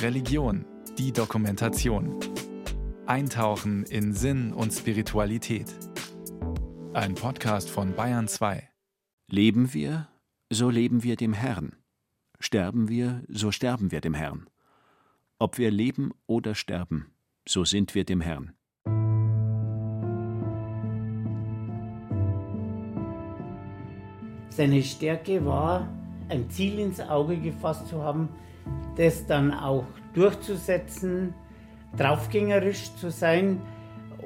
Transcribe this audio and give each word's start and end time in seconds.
Religion, 0.00 0.64
die 0.98 1.12
Dokumentation. 1.12 2.18
Eintauchen 3.06 3.84
in 3.84 4.12
Sinn 4.12 4.52
und 4.52 4.72
Spiritualität. 4.72 5.66
Ein 6.92 7.14
Podcast 7.14 7.70
von 7.70 7.94
Bayern 7.94 8.28
2. 8.28 8.68
Leben 9.28 9.72
wir, 9.74 10.08
so 10.50 10.70
leben 10.70 11.02
wir 11.02 11.16
dem 11.16 11.32
Herrn. 11.32 11.76
Sterben 12.38 12.88
wir, 12.88 13.22
so 13.28 13.50
sterben 13.52 13.90
wir 13.90 14.00
dem 14.00 14.14
Herrn. 14.14 14.48
Ob 15.38 15.58
wir 15.58 15.70
leben 15.70 16.12
oder 16.26 16.54
sterben, 16.54 17.12
so 17.48 17.64
sind 17.64 17.94
wir 17.94 18.04
dem 18.04 18.20
Herrn. 18.20 18.52
Seine 24.50 24.82
Stärke 24.82 25.44
war, 25.46 25.88
ein 26.28 26.50
Ziel 26.50 26.78
ins 26.78 27.00
Auge 27.00 27.36
gefasst 27.38 27.88
zu 27.88 28.02
haben, 28.02 28.28
das 28.96 29.26
dann 29.26 29.52
auch 29.52 29.84
durchzusetzen, 30.14 31.34
draufgängerisch 31.96 32.94
zu 32.96 33.10
sein 33.10 33.60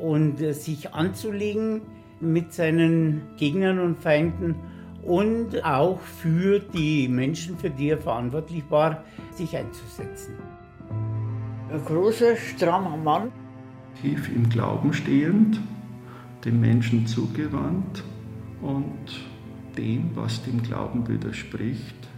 und 0.01 0.39
sich 0.39 0.93
anzulegen 0.95 1.83
mit 2.21 2.53
seinen 2.53 3.23
Gegnern 3.37 3.79
und 3.79 3.99
Feinden 3.99 4.57
und 5.03 5.65
auch 5.65 6.01
für 6.01 6.59
die 6.59 7.09
Menschen, 7.09 7.57
für 7.57 7.71
die 7.71 7.91
er 7.91 7.99
verantwortlich 7.99 8.65
war, 8.71 9.05
sich 9.33 9.57
einzusetzen. 9.57 10.35
Ein 11.73 11.85
großer, 11.85 12.37
strammer 12.37 12.97
Mann. 12.97 13.31
Tief 14.01 14.29
im 14.35 14.49
Glauben 14.49 14.93
stehend, 14.93 15.61
dem 16.45 16.61
Menschen 16.61 17.07
zugewandt 17.07 18.05
und 18.61 19.21
dem, 19.77 20.11
was 20.15 20.43
dem 20.45 20.63
Glauben 20.63 21.07
widerspricht, 21.09 22.09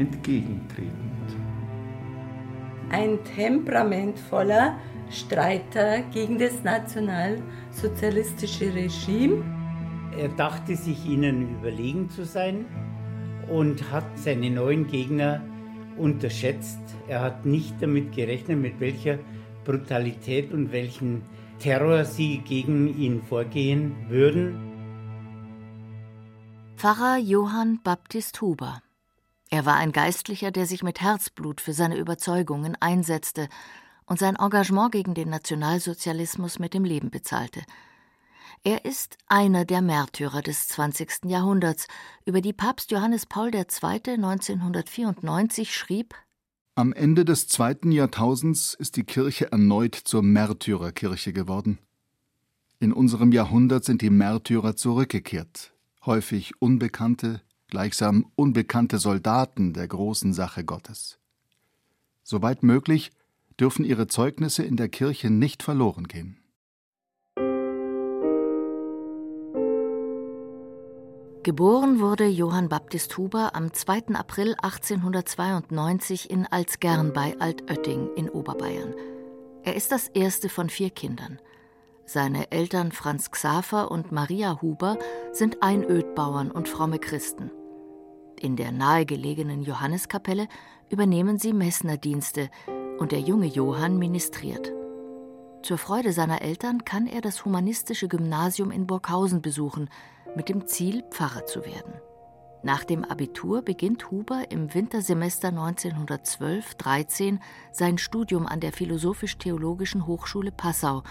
entgegentretend. 0.00 1.36
Ein 2.90 3.18
temperamentvoller 3.36 4.76
Streiter 5.10 6.02
gegen 6.12 6.38
das 6.38 6.64
nationalsozialistische 6.64 8.74
Regime. 8.74 9.44
Er 10.16 10.28
dachte 10.28 10.74
sich 10.74 11.06
ihnen 11.06 11.58
überlegen 11.58 12.08
zu 12.10 12.24
sein 12.24 12.64
und 13.48 13.92
hat 13.92 14.06
seine 14.16 14.50
neuen 14.50 14.86
Gegner 14.86 15.42
unterschätzt. 15.96 16.80
Er 17.08 17.20
hat 17.20 17.46
nicht 17.46 17.74
damit 17.80 18.12
gerechnet, 18.12 18.58
mit 18.58 18.80
welcher 18.80 19.18
Brutalität 19.64 20.52
und 20.52 20.72
welchen 20.72 21.22
Terror 21.58 22.04
sie 22.04 22.38
gegen 22.38 22.98
ihn 22.98 23.22
vorgehen 23.22 23.94
würden. 24.08 24.56
Pfarrer 26.76 27.18
Johann 27.18 27.80
Baptist 27.82 28.40
Huber. 28.40 28.80
Er 29.50 29.66
war 29.66 29.74
ein 29.74 29.90
Geistlicher, 29.90 30.52
der 30.52 30.64
sich 30.64 30.84
mit 30.84 31.00
Herzblut 31.00 31.60
für 31.60 31.72
seine 31.72 31.98
Überzeugungen 31.98 32.76
einsetzte 32.80 33.48
und 34.06 34.20
sein 34.20 34.36
Engagement 34.36 34.92
gegen 34.92 35.14
den 35.14 35.28
Nationalsozialismus 35.28 36.60
mit 36.60 36.72
dem 36.72 36.84
Leben 36.84 37.10
bezahlte. 37.10 37.62
Er 38.62 38.84
ist 38.84 39.18
einer 39.26 39.64
der 39.64 39.82
Märtyrer 39.82 40.42
des 40.42 40.68
20. 40.68 41.24
Jahrhunderts, 41.24 41.88
über 42.24 42.40
die 42.40 42.52
Papst 42.52 42.92
Johannes 42.92 43.26
Paul 43.26 43.52
II. 43.52 43.62
1994 43.62 45.74
schrieb: 45.74 46.14
Am 46.76 46.92
Ende 46.92 47.24
des 47.24 47.48
zweiten 47.48 47.90
Jahrtausends 47.90 48.74
ist 48.74 48.96
die 48.96 49.04
Kirche 49.04 49.50
erneut 49.50 49.96
zur 49.96 50.22
Märtyrerkirche 50.22 51.32
geworden. 51.32 51.78
In 52.78 52.92
unserem 52.92 53.32
Jahrhundert 53.32 53.84
sind 53.84 54.00
die 54.00 54.10
Märtyrer 54.10 54.76
zurückgekehrt, 54.76 55.74
häufig 56.04 56.52
unbekannte, 56.60 57.42
gleichsam 57.70 58.26
unbekannte 58.34 58.98
Soldaten 58.98 59.72
der 59.72 59.88
großen 59.88 60.32
Sache 60.32 60.64
Gottes. 60.64 61.18
Soweit 62.22 62.62
möglich 62.62 63.10
dürfen 63.58 63.84
ihre 63.84 64.06
Zeugnisse 64.06 64.62
in 64.62 64.76
der 64.76 64.88
Kirche 64.88 65.30
nicht 65.30 65.62
verloren 65.62 66.08
gehen. 66.08 66.36
Geboren 71.42 72.00
wurde 72.00 72.26
Johann 72.26 72.68
Baptist 72.68 73.16
Huber 73.16 73.54
am 73.54 73.72
2. 73.72 74.14
April 74.14 74.56
1892 74.60 76.28
in 76.28 76.46
Alzgern 76.46 77.14
bei 77.14 77.34
Altötting 77.38 78.10
in 78.14 78.28
Oberbayern. 78.28 78.94
Er 79.62 79.74
ist 79.74 79.90
das 79.90 80.08
erste 80.08 80.50
von 80.50 80.68
vier 80.68 80.90
Kindern. 80.90 81.38
Seine 82.04 82.50
Eltern 82.52 82.92
Franz 82.92 83.30
Xaver 83.30 83.90
und 83.90 84.12
Maria 84.12 84.60
Huber 84.60 84.98
sind 85.32 85.62
Einödbauern 85.62 86.50
und 86.50 86.68
fromme 86.68 86.98
Christen. 86.98 87.50
In 88.40 88.56
der 88.56 88.72
nahegelegenen 88.72 89.62
Johanneskapelle 89.62 90.48
übernehmen 90.88 91.38
sie 91.38 91.52
Messnerdienste 91.52 92.48
und 92.98 93.12
der 93.12 93.20
junge 93.20 93.44
Johann 93.46 93.98
ministriert. 93.98 94.72
Zur 95.62 95.76
Freude 95.76 96.14
seiner 96.14 96.40
Eltern 96.40 96.86
kann 96.86 97.06
er 97.06 97.20
das 97.20 97.44
humanistische 97.44 98.08
Gymnasium 98.08 98.70
in 98.70 98.86
Burghausen 98.86 99.42
besuchen, 99.42 99.90
mit 100.34 100.48
dem 100.48 100.66
Ziel, 100.66 101.04
Pfarrer 101.10 101.44
zu 101.44 101.66
werden. 101.66 101.92
Nach 102.62 102.82
dem 102.82 103.04
Abitur 103.04 103.60
beginnt 103.60 104.10
Huber 104.10 104.50
im 104.50 104.72
Wintersemester 104.72 105.48
1912-13 105.50 107.40
sein 107.72 107.98
Studium 107.98 108.46
an 108.46 108.60
der 108.60 108.72
Philosophisch-Theologischen 108.72 110.06
Hochschule 110.06 110.50
Passau, 110.50 111.02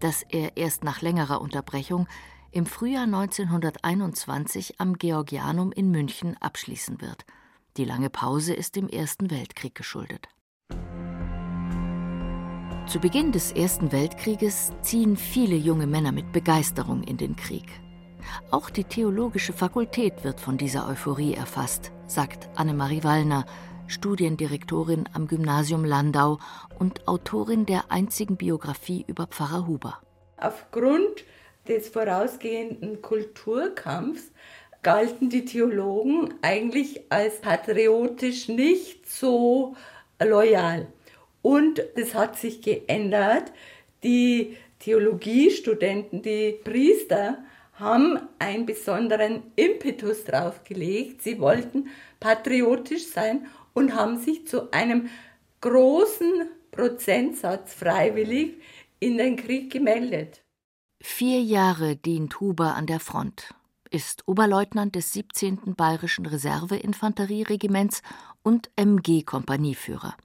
das 0.00 0.22
er 0.22 0.56
erst 0.56 0.84
nach 0.84 1.02
längerer 1.02 1.42
Unterbrechung 1.42 2.06
im 2.52 2.66
Frühjahr 2.66 3.04
1921 3.04 4.78
am 4.78 4.98
Georgianum 4.98 5.72
in 5.72 5.90
München 5.90 6.36
abschließen 6.38 7.00
wird. 7.00 7.24
Die 7.78 7.84
lange 7.84 8.10
Pause 8.10 8.52
ist 8.52 8.76
dem 8.76 8.88
Ersten 8.88 9.30
Weltkrieg 9.30 9.74
geschuldet. 9.74 10.28
Zu 12.86 13.00
Beginn 13.00 13.32
des 13.32 13.52
Ersten 13.52 13.90
Weltkrieges 13.90 14.72
ziehen 14.82 15.16
viele 15.16 15.56
junge 15.56 15.86
Männer 15.86 16.12
mit 16.12 16.30
Begeisterung 16.32 17.02
in 17.02 17.16
den 17.16 17.36
Krieg. 17.36 17.80
Auch 18.50 18.68
die 18.68 18.84
theologische 18.84 19.52
Fakultät 19.52 20.24
wird 20.24 20.40
von 20.40 20.58
dieser 20.58 20.86
Euphorie 20.86 21.34
erfasst, 21.34 21.90
sagt 22.06 22.50
Annemarie 22.54 23.02
Wallner, 23.02 23.46
Studiendirektorin 23.86 25.08
am 25.12 25.26
Gymnasium 25.26 25.84
Landau 25.84 26.38
und 26.78 27.08
Autorin 27.08 27.66
der 27.66 27.90
einzigen 27.90 28.36
Biografie 28.36 29.04
über 29.06 29.26
Pfarrer 29.26 29.66
Huber. 29.66 30.00
Aufgrund 30.36 31.24
des 31.68 31.88
vorausgehenden 31.88 33.02
Kulturkampfs 33.02 34.32
galten 34.82 35.30
die 35.30 35.44
Theologen 35.44 36.34
eigentlich 36.42 37.02
als 37.08 37.40
patriotisch 37.40 38.48
nicht 38.48 39.08
so 39.08 39.76
loyal. 40.20 40.88
Und 41.40 41.82
das 41.96 42.14
hat 42.14 42.36
sich 42.36 42.62
geändert. 42.62 43.52
Die 44.02 44.56
Theologiestudenten, 44.80 46.22
die 46.22 46.58
Priester, 46.64 47.38
haben 47.74 48.18
einen 48.38 48.66
besonderen 48.66 49.42
Impetus 49.56 50.24
draufgelegt. 50.24 51.22
Sie 51.22 51.40
wollten 51.40 51.88
patriotisch 52.20 53.06
sein 53.06 53.46
und 53.74 53.94
haben 53.94 54.18
sich 54.18 54.46
zu 54.46 54.70
einem 54.72 55.08
großen 55.60 56.48
Prozentsatz 56.70 57.74
freiwillig 57.74 58.54
in 58.98 59.18
den 59.18 59.36
Krieg 59.36 59.72
gemeldet. 59.72 60.42
Vier 61.04 61.42
Jahre 61.42 61.96
dient 61.96 62.38
Huber 62.38 62.76
an 62.76 62.86
der 62.86 63.00
Front, 63.00 63.54
ist 63.90 64.22
Oberleutnant 64.28 64.94
des 64.94 65.12
17. 65.12 65.74
Bayerischen 65.74 66.26
Reserveinfanterieregiments 66.26 68.02
und 68.44 68.70
MG-Kompanieführer. 68.76 70.16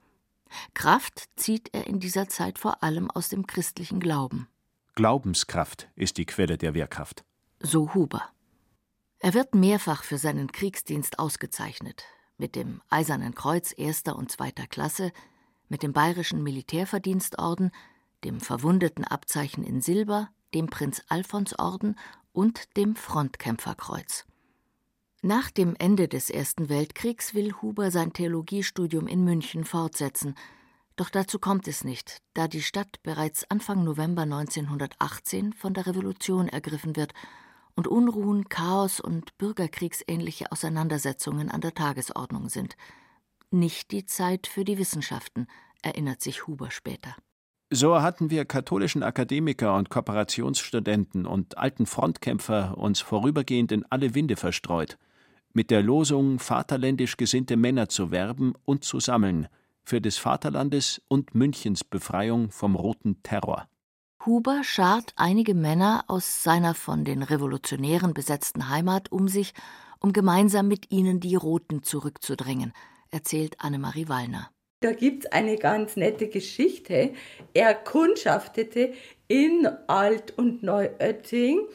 Kraft 0.74 1.24
zieht 1.34 1.74
er 1.74 1.88
in 1.88 1.98
dieser 1.98 2.28
Zeit 2.28 2.60
vor 2.60 2.84
allem 2.84 3.10
aus 3.10 3.28
dem 3.28 3.48
christlichen 3.48 3.98
Glauben. 3.98 4.46
Glaubenskraft 4.94 5.88
ist 5.96 6.16
die 6.16 6.26
Quelle 6.26 6.56
der 6.56 6.74
Wehrkraft. 6.74 7.24
So 7.58 7.92
Huber. 7.94 8.22
Er 9.18 9.34
wird 9.34 9.56
mehrfach 9.56 10.04
für 10.04 10.16
seinen 10.16 10.52
Kriegsdienst 10.52 11.18
ausgezeichnet, 11.18 12.04
mit 12.36 12.54
dem 12.54 12.82
Eisernen 12.88 13.34
Kreuz 13.34 13.74
erster 13.76 14.14
und 14.14 14.30
zweiter 14.30 14.68
Klasse, 14.68 15.10
mit 15.68 15.82
dem 15.82 15.92
Bayerischen 15.92 16.44
Militärverdienstorden, 16.44 17.72
dem 18.22 18.40
Verwundetenabzeichen 18.40 19.64
in 19.64 19.80
Silber, 19.80 20.30
dem 20.54 20.66
Prinz-Alfons-Orden 20.66 21.96
und 22.32 22.76
dem 22.76 22.96
Frontkämpferkreuz. 22.96 24.24
Nach 25.22 25.50
dem 25.50 25.74
Ende 25.78 26.06
des 26.06 26.30
Ersten 26.30 26.68
Weltkriegs 26.68 27.34
will 27.34 27.52
Huber 27.60 27.90
sein 27.90 28.12
Theologiestudium 28.12 29.06
in 29.08 29.24
München 29.24 29.64
fortsetzen, 29.64 30.34
doch 30.98 31.10
dazu 31.10 31.38
kommt 31.38 31.68
es 31.68 31.84
nicht, 31.84 32.22
da 32.34 32.48
die 32.48 32.60
Stadt 32.60 33.00
bereits 33.04 33.48
Anfang 33.50 33.84
November 33.84 34.22
1918 34.22 35.52
von 35.52 35.72
der 35.72 35.86
Revolution 35.86 36.48
ergriffen 36.48 36.96
wird 36.96 37.14
und 37.76 37.86
Unruhen, 37.86 38.48
Chaos 38.48 38.98
und 38.98 39.38
bürgerkriegsähnliche 39.38 40.50
Auseinandersetzungen 40.50 41.52
an 41.52 41.60
der 41.60 41.74
Tagesordnung 41.74 42.48
sind. 42.48 42.76
Nicht 43.52 43.92
die 43.92 44.06
Zeit 44.06 44.48
für 44.48 44.64
die 44.64 44.76
Wissenschaften, 44.78 45.46
erinnert 45.82 46.20
sich 46.20 46.48
Huber 46.48 46.72
später. 46.72 47.14
So 47.70 48.00
hatten 48.00 48.30
wir 48.30 48.46
katholischen 48.46 49.02
Akademiker 49.02 49.76
und 49.76 49.90
Kooperationsstudenten 49.90 51.26
und 51.26 51.58
alten 51.58 51.84
Frontkämpfer 51.84 52.78
uns 52.78 53.00
vorübergehend 53.00 53.72
in 53.72 53.84
alle 53.90 54.14
Winde 54.14 54.36
verstreut. 54.36 54.96
mit 55.52 55.70
der 55.70 55.82
Losung, 55.82 56.38
vaterländisch 56.38 57.16
gesinnte 57.16 57.56
Männer 57.56 57.88
zu 57.88 58.10
werben 58.10 58.54
und 58.64 58.84
zu 58.84 59.00
sammeln 59.00 59.48
für 59.82 60.00
des 60.00 60.16
Vaterlandes 60.16 61.02
und 61.08 61.34
Münchens 61.34 61.82
Befreiung 61.82 62.50
vom 62.50 62.76
roten 62.76 63.22
Terror. 63.22 63.66
Huber 64.24 64.62
schart 64.62 65.14
einige 65.16 65.54
Männer 65.54 66.04
aus 66.06 66.44
seiner 66.44 66.74
von 66.74 67.04
den 67.04 67.22
Revolutionären 67.22 68.14
besetzten 68.14 68.68
Heimat 68.68 69.10
um 69.10 69.26
sich, 69.26 69.54
um 69.98 70.12
gemeinsam 70.12 70.68
mit 70.68 70.92
ihnen 70.92 71.18
die 71.18 71.34
Roten 71.34 71.82
zurückzudrängen, 71.82 72.72
erzählt 73.10 73.60
Annemarie 73.60 74.08
Wallner. 74.08 74.50
Da 74.80 74.92
gibt 74.92 75.24
es 75.24 75.32
eine 75.32 75.56
ganz 75.56 75.96
nette 75.96 76.28
Geschichte. 76.28 77.12
Er 77.52 77.74
kundschaftete 77.74 78.92
in 79.26 79.66
Alt- 79.86 80.38
und 80.38 80.62
Neuötting 80.62 81.66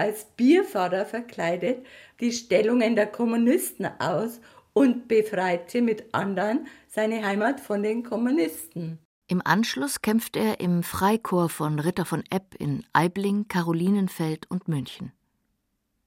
als 0.00 0.24
Bierfahrer 0.24 1.04
verkleidet 1.04 1.84
die 2.20 2.32
Stellungen 2.32 2.96
der 2.96 3.06
Kommunisten 3.06 3.86
aus 3.98 4.40
und 4.72 5.08
befreite 5.08 5.82
mit 5.82 6.14
anderen 6.14 6.66
seine 6.88 7.22
Heimat 7.22 7.60
von 7.60 7.82
den 7.82 8.02
Kommunisten. 8.02 8.98
Im 9.26 9.42
Anschluss 9.44 10.00
kämpft 10.00 10.36
er 10.36 10.60
im 10.60 10.82
Freikorps 10.82 11.52
von 11.52 11.78
Ritter 11.78 12.06
von 12.06 12.24
Epp 12.30 12.54
in 12.58 12.82
Aibling, 12.94 13.46
Karolinenfeld 13.48 14.50
und 14.50 14.68
München. 14.68 15.12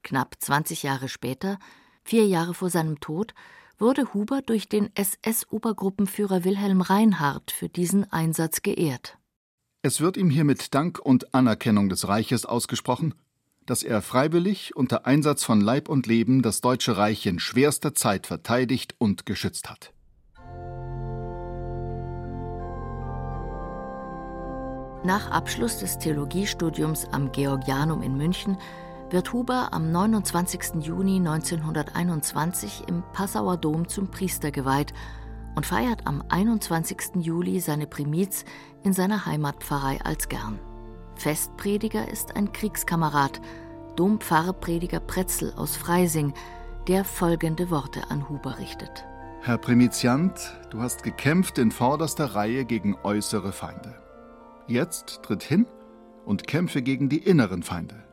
Knapp 0.02 0.38
20 0.40 0.82
Jahre 0.82 1.08
später, 1.08 1.60
vier 2.04 2.26
Jahre 2.26 2.56
vor 2.56 2.72
seinem 2.72 3.00
Tod, 3.00 3.36
wurde 3.78 4.14
Huber 4.14 4.42
durch 4.42 4.70
den 4.70 4.90
SS-Obergruppenführer 4.96 6.44
Wilhelm 6.44 6.81
Reinhardt 6.81 7.52
für 7.52 7.70
diesen 7.70 8.12
Einsatz 8.12 8.62
geehrt. 8.62 9.18
Es 9.81 10.00
wird 10.00 10.16
ihm 10.16 10.30
hiermit 10.30 10.74
Dank 10.74 11.00
und 11.00 11.34
Anerkennung 11.34 11.90
des 11.90 12.08
Reiches 12.08 12.46
ausgesprochen, 12.46 13.16
dass 13.66 13.84
er 13.84 14.02
freiwillig 14.02 14.75
unter 14.75 15.06
Einsatz 15.06 15.44
von 15.44 15.62
Leib 15.62 15.90
und 15.90 16.08
Leben 16.08 16.42
das 16.42 16.62
Deutsche 16.62 16.98
Reich 16.98 17.25
in 17.25 17.40
schwerster 17.40 17.94
Zeit 17.94 18.28
verteidigt 18.28 18.96
und 18.98 19.25
geschützt 19.25 19.70
hat. 19.70 19.94
Nach 25.06 25.31
Abschluss 25.31 25.80
des 25.80 25.98
Theologiestudiums 26.00 27.08
am 27.12 27.34
Georgianum 27.34 28.02
in 28.02 28.16
München 28.16 28.58
wird 29.13 29.31
Huber 29.31 29.69
am 29.74 29.92
29. 29.92 30.83
Juni 30.83 31.18
1921 31.18 32.86
im 32.88 33.04
Passauer 33.13 33.57
Dom 33.57 33.88
zum 33.88 34.10
Priester 34.10 34.50
geweiht 34.50 34.92
und 35.56 35.68
feiert 35.68 36.07
am 36.07 36.24
21. 36.30 37.18
Juli 37.19 37.60
seine 37.60 37.86
Primiz 37.86 38.44
in 38.83 38.92
seiner 38.92 39.27
Heimatpfarrei 39.27 40.01
Alsgern. 40.04 40.60
Festprediger 41.15 42.12
ist 42.12 42.36
ein 42.36 42.54
Kriegskamerad, 42.54 43.39
Dompfarrprediger 43.98 45.00
Pretzel 45.00 45.54
aus 45.56 45.77
Freising, 45.77 46.33
der 46.88 47.06
folgende 47.06 47.69
Worte 47.69 48.10
an 48.10 48.27
Huber 48.30 48.57
richtet. 48.57 49.06
Herr 49.42 49.60
Primiziant, 49.60 50.57
du 50.71 50.81
hast 50.81 51.04
gekämpft 51.04 51.60
in 51.60 51.69
vorderster 51.69 52.33
Reihe 52.33 52.65
gegen 52.65 52.98
äußere 53.04 53.51
Feinde. 53.51 53.94
Jetzt 54.65 55.21
tritt 55.21 55.44
hin 55.44 55.68
und 56.25 56.48
kämpfe 56.48 56.81
gegen 56.81 57.10
die 57.10 57.19
inneren 57.19 57.62
Feinde. 57.62 58.04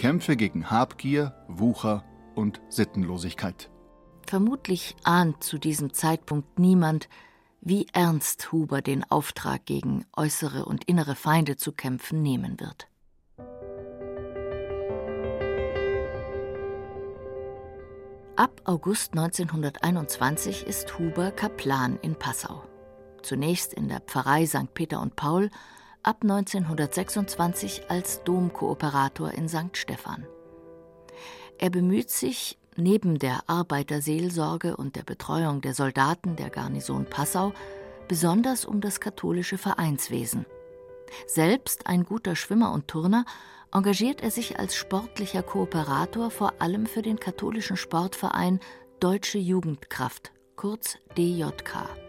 Kämpfe 0.00 0.34
gegen 0.34 0.70
Habgier, 0.70 1.34
Wucher 1.46 2.06
und 2.34 2.62
Sittenlosigkeit. 2.70 3.70
Vermutlich 4.26 4.96
ahnt 5.04 5.44
zu 5.44 5.58
diesem 5.58 5.92
Zeitpunkt 5.92 6.58
niemand, 6.58 7.10
wie 7.60 7.86
ernst 7.92 8.50
Huber 8.50 8.80
den 8.80 9.04
Auftrag 9.10 9.66
gegen 9.66 10.06
äußere 10.16 10.64
und 10.64 10.84
innere 10.84 11.16
Feinde 11.16 11.58
zu 11.58 11.72
kämpfen 11.72 12.22
nehmen 12.22 12.58
wird. 12.60 12.88
Ab 18.36 18.62
August 18.64 19.12
1921 19.12 20.66
ist 20.66 20.98
Huber 20.98 21.30
Kaplan 21.30 21.98
in 22.00 22.14
Passau. 22.14 22.64
Zunächst 23.20 23.74
in 23.74 23.88
der 23.88 24.00
Pfarrei 24.00 24.46
St. 24.46 24.72
Peter 24.72 25.02
und 25.02 25.14
Paul, 25.14 25.50
ab 26.02 26.18
1926 26.22 27.90
als 27.90 28.22
Domkooperator 28.24 29.32
in 29.32 29.48
St. 29.48 29.76
Stephan. 29.76 30.26
Er 31.58 31.70
bemüht 31.70 32.10
sich, 32.10 32.58
neben 32.76 33.18
der 33.18 33.40
Arbeiterseelsorge 33.46 34.76
und 34.76 34.96
der 34.96 35.02
Betreuung 35.02 35.60
der 35.60 35.74
Soldaten 35.74 36.36
der 36.36 36.50
Garnison 36.50 37.04
Passau, 37.04 37.52
besonders 38.08 38.64
um 38.64 38.80
das 38.80 39.00
katholische 39.00 39.58
Vereinswesen. 39.58 40.46
Selbst 41.26 41.86
ein 41.86 42.04
guter 42.04 42.36
Schwimmer 42.36 42.72
und 42.72 42.88
Turner 42.88 43.24
engagiert 43.72 44.22
er 44.22 44.30
sich 44.30 44.58
als 44.58 44.74
sportlicher 44.74 45.42
Kooperator 45.42 46.30
vor 46.30 46.54
allem 46.60 46.86
für 46.86 47.02
den 47.02 47.20
katholischen 47.20 47.76
Sportverein 47.76 48.60
Deutsche 49.00 49.38
Jugendkraft, 49.38 50.32
kurz 50.56 50.98
DJK. 51.16 51.99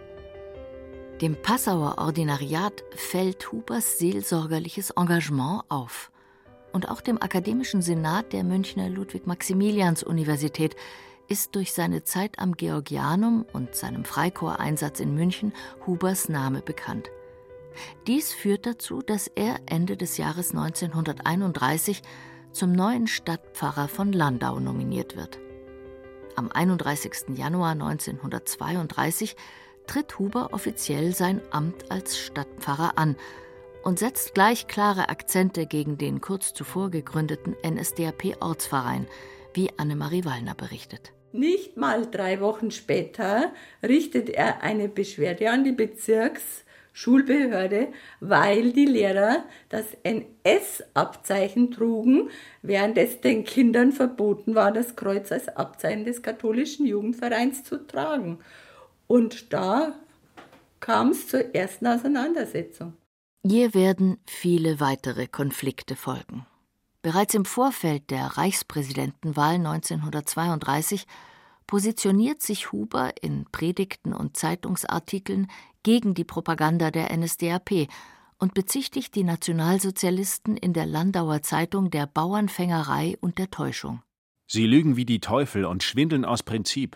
Dem 1.22 1.40
Passauer 1.40 2.00
Ordinariat 2.00 2.84
fällt 2.96 3.52
Hubers 3.52 4.00
seelsorgerliches 4.00 4.90
Engagement 4.90 5.62
auf. 5.70 6.12
Und 6.74 6.90
auch 6.90 7.00
dem 7.00 7.22
Akademischen 7.22 7.84
Senat 7.84 8.34
der 8.34 8.44
Münchner 8.44 8.90
Ludwig-Maximilians-Universität 8.90 10.76
ist 11.28 11.54
durch 11.54 11.74
seine 11.74 12.04
Zeit 12.04 12.40
am 12.40 12.54
Georgianum 12.54 13.46
und 13.54 13.76
seinem 13.76 14.04
Freikorpseinsatz 14.04 15.00
in 15.00 15.14
München 15.14 15.54
Hubers 15.86 16.28
Name 16.28 16.64
bekannt. 16.64 17.12
Dies 18.08 18.34
führt 18.34 18.66
dazu, 18.66 19.04
dass 19.04 19.28
er 19.28 19.60
Ende 19.68 19.98
des 19.98 20.18
Jahres 20.18 20.56
1931 20.56 22.02
zum 22.52 22.72
neuen 22.72 23.06
Stadtpfarrer 23.06 23.90
von 23.90 24.12
Landau 24.12 24.60
nominiert 24.60 25.16
wird. 25.16 25.38
Am 26.36 26.52
31. 26.52 27.38
Januar 27.38 27.74
1932 27.74 29.36
tritt 29.92 30.20
Huber 30.20 30.50
offiziell 30.54 31.14
sein 31.14 31.42
Amt 31.52 31.92
als 31.92 32.18
Stadtpfarrer 32.18 32.98
an 32.98 33.18
und 33.84 34.00
setzt 34.00 34.34
gleich 34.34 34.68
klare 34.68 35.10
Akzente 35.10 35.66
gegen 35.66 35.98
den 35.98 36.22
kurz 36.22 36.54
zuvor 36.54 36.90
gegründeten 36.92 37.58
NSDAP-Ortsverein, 37.62 39.06
wie 39.54 39.70
Annemarie 39.76 40.24
Wallner 40.24 40.56
berichtet. 40.56 41.12
Nicht 41.34 41.76
mal 41.76 42.10
drei 42.10 42.40
Wochen 42.40 42.72
später 42.72 43.52
richtet 43.84 44.30
er 44.30 44.64
eine 44.64 44.88
Beschwerde 44.88 45.50
an 45.52 45.66
die 45.66 45.74
Bezirks- 45.74 46.64
Schulbehörde, 46.94 47.88
weil 48.20 48.74
die 48.74 48.86
Lehrer 48.86 49.46
das 49.70 49.86
NS-Abzeichen 50.04 51.72
trugen, 51.72 52.30
während 52.62 52.98
es 52.98 53.22
den 53.22 53.46
Kindern 53.46 53.94
verboten 53.94 54.56
war, 54.56 54.74
das 54.74 54.98
Kreuz 54.98 55.32
als 55.32 55.48
Abzeichen 55.48 56.04
des 56.04 56.22
katholischen 56.22 56.86
Jugendvereins 56.86 57.64
zu 57.64 57.88
tragen. 57.88 58.40
Und 59.12 59.52
da 59.52 59.94
kam 60.80 61.10
es 61.10 61.28
zur 61.28 61.54
ersten 61.54 61.86
Auseinandersetzung. 61.86 62.94
Hier 63.46 63.74
werden 63.74 64.20
viele 64.26 64.80
weitere 64.80 65.28
Konflikte 65.28 65.98
folgen. 65.98 66.46
Bereits 67.02 67.34
im 67.34 67.44
Vorfeld 67.44 68.10
der 68.10 68.38
Reichspräsidentenwahl 68.38 69.56
1932 69.56 71.08
positioniert 71.68 72.42
sich 72.42 72.72
Huber 72.72 73.12
in 73.22 73.44
Predigten 73.52 74.14
und 74.14 74.38
Zeitungsartikeln 74.38 75.48
gegen 75.84 76.14
die 76.14 76.24
Propaganda 76.24 76.90
der 76.90 77.14
NSDAP 77.14 77.90
und 78.38 78.54
bezichtigt 78.54 79.14
die 79.16 79.26
Nationalsozialisten 79.26 80.56
in 80.56 80.72
der 80.72 80.86
Landauer 80.86 81.42
Zeitung 81.42 81.92
der 81.92 82.08
Bauernfängerei 82.08 83.18
und 83.20 83.40
der 83.40 83.52
Täuschung. 83.52 84.04
Sie 84.48 84.66
lügen 84.66 84.96
wie 84.96 85.06
die 85.06 85.20
Teufel 85.20 85.66
und 85.66 85.84
schwindeln 85.84 86.24
aus 86.24 86.44
Prinzip. 86.44 86.96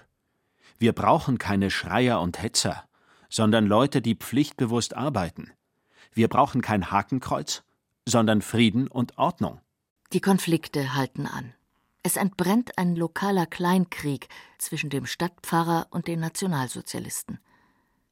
Wir 0.77 0.93
brauchen 0.93 1.37
keine 1.37 1.71
Schreier 1.71 2.21
und 2.21 2.41
Hetzer, 2.41 2.83
sondern 3.29 3.65
Leute, 3.65 4.01
die 4.01 4.15
pflichtbewusst 4.15 4.95
arbeiten. 4.95 5.51
Wir 6.13 6.27
brauchen 6.27 6.61
kein 6.61 6.91
Hakenkreuz, 6.91 7.63
sondern 8.05 8.41
Frieden 8.41 8.87
und 8.87 9.17
Ordnung. 9.17 9.59
Die 10.13 10.21
Konflikte 10.21 10.95
halten 10.95 11.27
an. 11.27 11.53
Es 12.03 12.17
entbrennt 12.17 12.77
ein 12.77 12.95
lokaler 12.95 13.47
Kleinkrieg 13.47 14.27
zwischen 14.59 14.89
dem 14.89 15.07
Stadtpfarrer 15.07 15.87
und 15.89 16.07
den 16.07 16.19
Nationalsozialisten. 16.19 17.39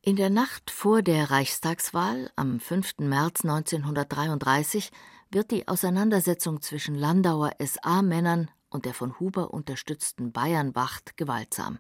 In 0.02 0.16
der 0.16 0.30
Nacht 0.30 0.72
vor 0.72 1.02
der 1.02 1.32
Reichstagswahl 1.32 2.32
am 2.36 2.60
5. 2.60 2.96
März 3.00 3.46
1933 3.46 4.92
wird 5.32 5.52
die 5.52 5.68
Auseinandersetzung 5.68 6.62
zwischen 6.62 6.96
Landauer 6.96 7.52
SA-Männern 7.60 8.50
und 8.70 8.86
der 8.86 8.94
von 8.94 9.20
Huber 9.20 9.54
unterstützten 9.54 10.32
Bayernwacht 10.32 11.16
gewaltsam. 11.16 11.80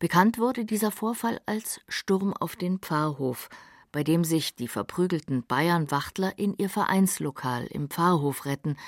Bekannt 0.00 0.38
wurde 0.38 0.64
dieser 0.64 0.90
Vorfall 0.90 1.42
als 1.44 1.82
Sturm 1.86 2.32
auf 2.32 2.56
den 2.56 2.78
Pfarrhof, 2.78 3.50
bei 3.92 4.02
dem 4.02 4.24
sich 4.24 4.56
die 4.56 4.66
verprügelten 4.66 5.44
Bayernwachtler 5.46 6.38
in 6.38 6.54
ihr 6.56 6.70
Vereinslokal 6.70 7.66
im 7.66 7.90
Pfarrhof 7.90 8.46
retten 8.46 8.78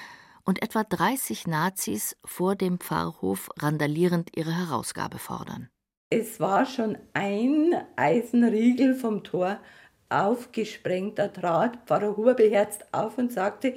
und 0.44 0.62
etwa 0.62 0.84
30 0.84 1.46
Nazis 1.46 2.16
vor 2.24 2.56
dem 2.56 2.80
Pfarrhof 2.80 3.50
randalierend 3.58 4.34
ihre 4.38 4.56
Herausgabe 4.56 5.18
fordern. 5.18 5.68
Es 6.08 6.40
war 6.40 6.64
schon 6.64 6.96
ein 7.12 7.74
Eisenriegel 7.96 8.94
vom 8.94 9.22
Tor 9.22 9.60
aufgesprengt. 10.08 11.18
Da 11.18 11.28
trat 11.28 11.78
Pfarrer 11.84 12.16
Huber 12.16 12.32
beherzt 12.32 12.86
auf 12.90 13.18
und 13.18 13.30
sagte, 13.30 13.74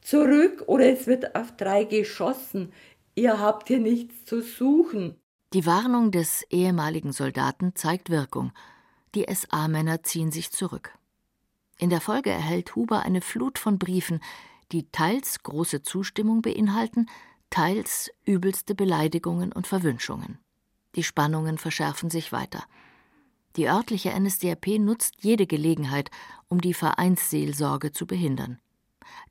zurück 0.00 0.64
oder 0.66 0.86
es 0.86 1.06
wird 1.06 1.36
auf 1.36 1.56
drei 1.56 1.84
geschossen. 1.84 2.72
Ihr 3.14 3.38
habt 3.38 3.68
hier 3.68 3.78
nichts 3.78 4.24
zu 4.24 4.40
suchen. 4.40 5.21
Die 5.52 5.66
Warnung 5.66 6.10
des 6.12 6.46
ehemaligen 6.48 7.12
Soldaten 7.12 7.74
zeigt 7.74 8.08
Wirkung. 8.08 8.52
Die 9.14 9.26
SA-Männer 9.30 10.02
ziehen 10.02 10.32
sich 10.32 10.50
zurück. 10.50 10.96
In 11.76 11.90
der 11.90 12.00
Folge 12.00 12.30
erhält 12.30 12.74
Huber 12.74 13.00
eine 13.02 13.20
Flut 13.20 13.58
von 13.58 13.78
Briefen, 13.78 14.20
die 14.72 14.90
teils 14.90 15.42
große 15.42 15.82
Zustimmung 15.82 16.40
beinhalten, 16.40 17.06
teils 17.50 18.10
übelste 18.24 18.74
Beleidigungen 18.74 19.52
und 19.52 19.66
Verwünschungen. 19.66 20.38
Die 20.94 21.02
Spannungen 21.02 21.58
verschärfen 21.58 22.08
sich 22.08 22.32
weiter. 22.32 22.64
Die 23.56 23.68
örtliche 23.68 24.18
NSDAP 24.18 24.78
nutzt 24.78 25.16
jede 25.20 25.46
Gelegenheit, 25.46 26.10
um 26.48 26.62
die 26.62 26.72
Vereinsseelsorge 26.72 27.92
zu 27.92 28.06
behindern. 28.06 28.58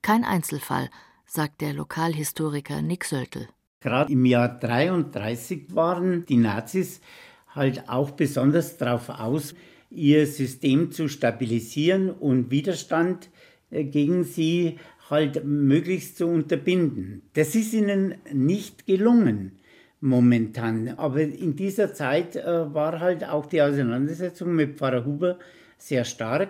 Kein 0.03 0.23
Einzelfall, 0.23 0.91
sagt 1.25 1.61
der 1.61 1.73
Lokalhistoriker 1.73 2.83
Nick 2.83 3.05
Söltel. 3.05 3.47
Gerade 3.81 4.11
im 4.13 4.25
Jahr 4.25 4.59
33 4.59 5.75
waren 5.75 6.25
die 6.25 6.37
Nazis 6.37 7.01
halt 7.49 7.89
auch 7.89 8.11
besonders 8.11 8.77
darauf 8.77 9.09
aus, 9.09 9.55
ihr 9.89 10.25
System 10.25 10.91
zu 10.91 11.09
stabilisieren 11.09 12.09
und 12.09 12.49
Widerstand 12.49 13.29
äh, 13.69 13.83
gegen 13.83 14.23
sie 14.23 14.77
halt 15.09 15.43
möglichst 15.43 16.17
zu 16.17 16.27
unterbinden. 16.27 17.23
Das 17.33 17.55
ist 17.55 17.73
ihnen 17.73 18.15
nicht 18.31 18.85
gelungen 18.85 19.59
momentan. 19.99 20.89
Aber 20.97 21.21
in 21.21 21.55
dieser 21.55 21.93
Zeit 21.93 22.35
äh, 22.35 22.73
war 22.73 22.99
halt 22.99 23.27
auch 23.27 23.45
die 23.45 23.61
Auseinandersetzung 23.61 24.55
mit 24.55 24.77
Pfarrer 24.77 25.05
Huber 25.05 25.37
sehr 25.77 26.05
stark. 26.05 26.49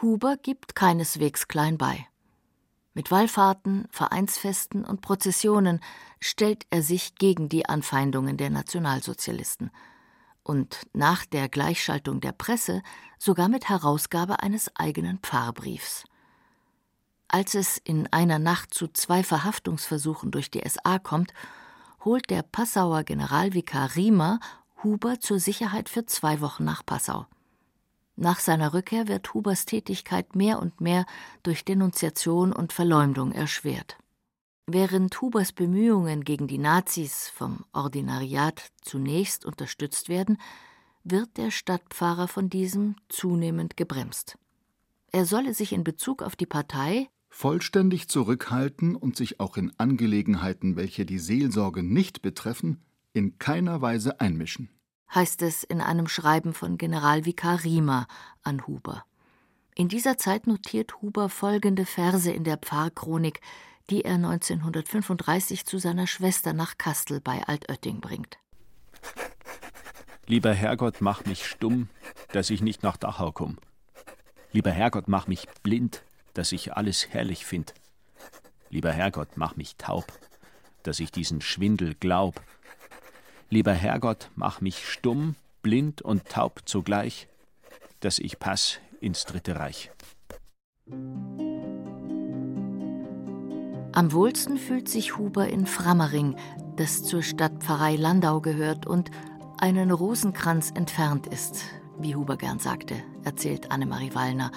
Huber 0.00 0.36
gibt 0.42 0.74
keineswegs 0.74 1.48
klein 1.48 1.78
bei. 1.78 2.06
Mit 2.94 3.10
Wallfahrten, 3.10 3.88
Vereinsfesten 3.90 4.84
und 4.84 5.00
Prozessionen 5.00 5.80
stellt 6.20 6.66
er 6.70 6.82
sich 6.82 7.14
gegen 7.14 7.48
die 7.48 7.66
Anfeindungen 7.66 8.36
der 8.36 8.50
Nationalsozialisten 8.50 9.70
und 10.42 10.86
nach 10.92 11.24
der 11.24 11.48
Gleichschaltung 11.48 12.20
der 12.20 12.32
Presse 12.32 12.82
sogar 13.18 13.48
mit 13.48 13.68
Herausgabe 13.68 14.42
eines 14.42 14.74
eigenen 14.76 15.18
Pfarrbriefs. 15.18 16.04
Als 17.28 17.54
es 17.54 17.78
in 17.78 18.12
einer 18.12 18.38
Nacht 18.38 18.74
zu 18.74 18.88
zwei 18.88 19.22
Verhaftungsversuchen 19.22 20.30
durch 20.30 20.50
die 20.50 20.62
SA 20.68 20.98
kommt, 20.98 21.32
holt 22.04 22.28
der 22.28 22.42
Passauer 22.42 23.04
Generalvikar 23.04 23.94
Riemer 23.96 24.38
Huber 24.82 25.20
zur 25.20 25.38
Sicherheit 25.38 25.88
für 25.88 26.04
zwei 26.04 26.40
Wochen 26.40 26.64
nach 26.64 26.84
Passau. 26.84 27.26
Nach 28.16 28.40
seiner 28.40 28.74
Rückkehr 28.74 29.08
wird 29.08 29.32
Hubers 29.32 29.64
Tätigkeit 29.64 30.36
mehr 30.36 30.60
und 30.60 30.80
mehr 30.80 31.06
durch 31.42 31.64
Denunziation 31.64 32.52
und 32.52 32.72
Verleumdung 32.72 33.32
erschwert. 33.32 33.96
Während 34.66 35.20
Hubers 35.20 35.52
Bemühungen 35.52 36.22
gegen 36.22 36.46
die 36.46 36.58
Nazis 36.58 37.28
vom 37.28 37.64
Ordinariat 37.72 38.70
zunächst 38.80 39.44
unterstützt 39.44 40.08
werden, 40.08 40.38
wird 41.04 41.36
der 41.36 41.50
Stadtpfarrer 41.50 42.28
von 42.28 42.48
diesem 42.48 42.96
zunehmend 43.08 43.76
gebremst. 43.76 44.38
Er 45.10 45.26
solle 45.26 45.52
sich 45.52 45.72
in 45.72 45.84
Bezug 45.84 46.22
auf 46.22 46.36
die 46.36 46.46
Partei 46.46 47.08
vollständig 47.28 48.08
zurückhalten 48.08 48.94
und 48.94 49.16
sich 49.16 49.40
auch 49.40 49.56
in 49.56 49.72
Angelegenheiten, 49.78 50.76
welche 50.76 51.06
die 51.06 51.18
Seelsorge 51.18 51.82
nicht 51.82 52.22
betreffen, 52.22 52.82
in 53.14 53.38
keiner 53.38 53.80
Weise 53.80 54.20
einmischen. 54.20 54.68
Heißt 55.14 55.42
es 55.42 55.62
in 55.62 55.80
einem 55.80 56.08
Schreiben 56.08 56.54
von 56.54 56.78
Generalvikar 56.78 57.64
Riemer 57.64 58.06
an 58.42 58.66
Huber. 58.66 59.04
In 59.74 59.88
dieser 59.88 60.16
Zeit 60.16 60.46
notiert 60.46 61.00
Huber 61.00 61.28
folgende 61.28 61.86
Verse 61.86 62.30
in 62.30 62.44
der 62.44 62.58
Pfarrchronik, 62.58 63.40
die 63.90 64.04
er 64.04 64.14
1935 64.14 65.66
zu 65.66 65.78
seiner 65.78 66.06
Schwester 66.06 66.52
nach 66.52 66.78
Kastel 66.78 67.20
bei 67.20 67.42
Altötting 67.46 68.00
bringt. 68.00 68.38
Lieber 70.26 70.54
Herrgott, 70.54 71.00
mach 71.00 71.24
mich 71.24 71.46
stumm, 71.46 71.88
dass 72.32 72.50
ich 72.50 72.62
nicht 72.62 72.82
nach 72.82 72.96
Dachau 72.96 73.32
komm. 73.32 73.58
Lieber 74.52 74.70
Herrgott, 74.70 75.08
mach 75.08 75.26
mich 75.26 75.46
blind, 75.62 76.02
dass 76.34 76.52
ich 76.52 76.74
alles 76.74 77.08
herrlich 77.08 77.44
find. 77.44 77.74
Lieber 78.70 78.92
Herrgott, 78.92 79.36
mach 79.36 79.56
mich 79.56 79.76
taub, 79.76 80.06
dass 80.82 81.00
ich 81.00 81.10
diesen 81.10 81.40
Schwindel 81.40 81.94
glaub. 81.94 82.40
Lieber 83.52 83.74
Herrgott, 83.74 84.30
mach 84.34 84.62
mich 84.62 84.88
stumm, 84.88 85.34
blind 85.60 86.00
und 86.00 86.24
taub 86.24 86.62
zugleich, 86.64 87.28
dass 88.00 88.18
ich 88.18 88.38
pass 88.38 88.78
ins 88.98 89.26
Dritte 89.26 89.56
Reich. 89.56 89.90
Am 93.92 94.12
wohlsten 94.12 94.56
fühlt 94.56 94.88
sich 94.88 95.18
Huber 95.18 95.48
in 95.48 95.66
Frammering, 95.66 96.34
das 96.76 97.02
zur 97.02 97.22
Stadtpfarrei 97.22 97.96
Landau 97.96 98.40
gehört 98.40 98.86
und 98.86 99.10
einen 99.58 99.90
Rosenkranz 99.90 100.70
entfernt 100.74 101.26
ist, 101.26 101.62
wie 101.98 102.16
Huber 102.16 102.38
gern 102.38 102.58
sagte, 102.58 102.94
erzählt 103.22 103.70
Annemarie 103.70 104.14
Wallner 104.14 104.50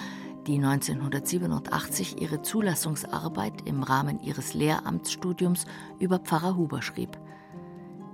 die 0.46 0.56
1987 0.56 2.22
ihre 2.22 2.40
Zulassungsarbeit 2.40 3.60
im 3.66 3.82
Rahmen 3.82 4.22
ihres 4.22 4.54
Lehramtsstudiums 4.54 5.66
über 5.98 6.18
Pfarrer 6.18 6.56
Huber 6.56 6.80
schrieb. 6.80 7.18